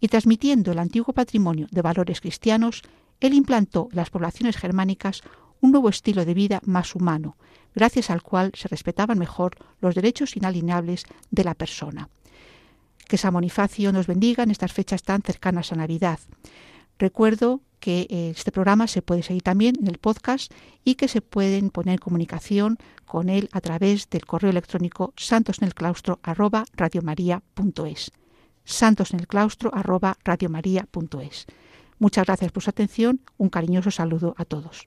y 0.00 0.08
transmitiendo 0.08 0.72
el 0.72 0.78
antiguo 0.78 1.14
patrimonio 1.14 1.68
de 1.70 1.82
valores 1.82 2.20
cristianos, 2.20 2.82
él 3.20 3.34
implantó 3.34 3.88
en 3.90 3.96
las 3.96 4.10
poblaciones 4.10 4.56
germánicas 4.56 5.22
un 5.60 5.70
nuevo 5.70 5.88
estilo 5.88 6.24
de 6.24 6.34
vida 6.34 6.60
más 6.64 6.96
humano, 6.96 7.36
gracias 7.74 8.10
al 8.10 8.22
cual 8.22 8.50
se 8.54 8.66
respetaban 8.66 9.18
mejor 9.18 9.56
los 9.80 9.94
derechos 9.94 10.36
inalienables 10.36 11.04
de 11.30 11.44
la 11.44 11.54
persona. 11.54 12.08
Que 13.06 13.16
San 13.16 13.32
Bonifacio 13.32 13.92
nos 13.92 14.08
bendiga 14.08 14.42
en 14.42 14.50
estas 14.50 14.72
fechas 14.72 15.04
tan 15.04 15.22
cercanas 15.22 15.72
a 15.72 15.76
Navidad. 15.76 16.18
Recuerdo 16.98 17.60
que 17.82 18.06
eh, 18.10 18.30
este 18.30 18.52
programa 18.52 18.86
se 18.86 19.02
puede 19.02 19.24
seguir 19.24 19.42
también 19.42 19.74
en 19.80 19.88
el 19.88 19.98
podcast 19.98 20.52
y 20.84 20.94
que 20.94 21.08
se 21.08 21.20
pueden 21.20 21.70
poner 21.70 21.94
en 21.94 21.98
comunicación 21.98 22.78
con 23.06 23.28
él 23.28 23.48
a 23.50 23.60
través 23.60 24.08
del 24.08 24.24
correo 24.24 24.52
electrónico 24.52 25.12
santosnelclaustro@radiomaria.es. 25.16 28.12
santosnelclaustro@radiomaria.es. 28.64 31.46
Muchas 31.98 32.24
gracias 32.24 32.52
por 32.52 32.62
su 32.62 32.70
atención. 32.70 33.20
Un 33.36 33.48
cariñoso 33.48 33.90
saludo 33.90 34.36
a 34.38 34.44
todos. 34.44 34.86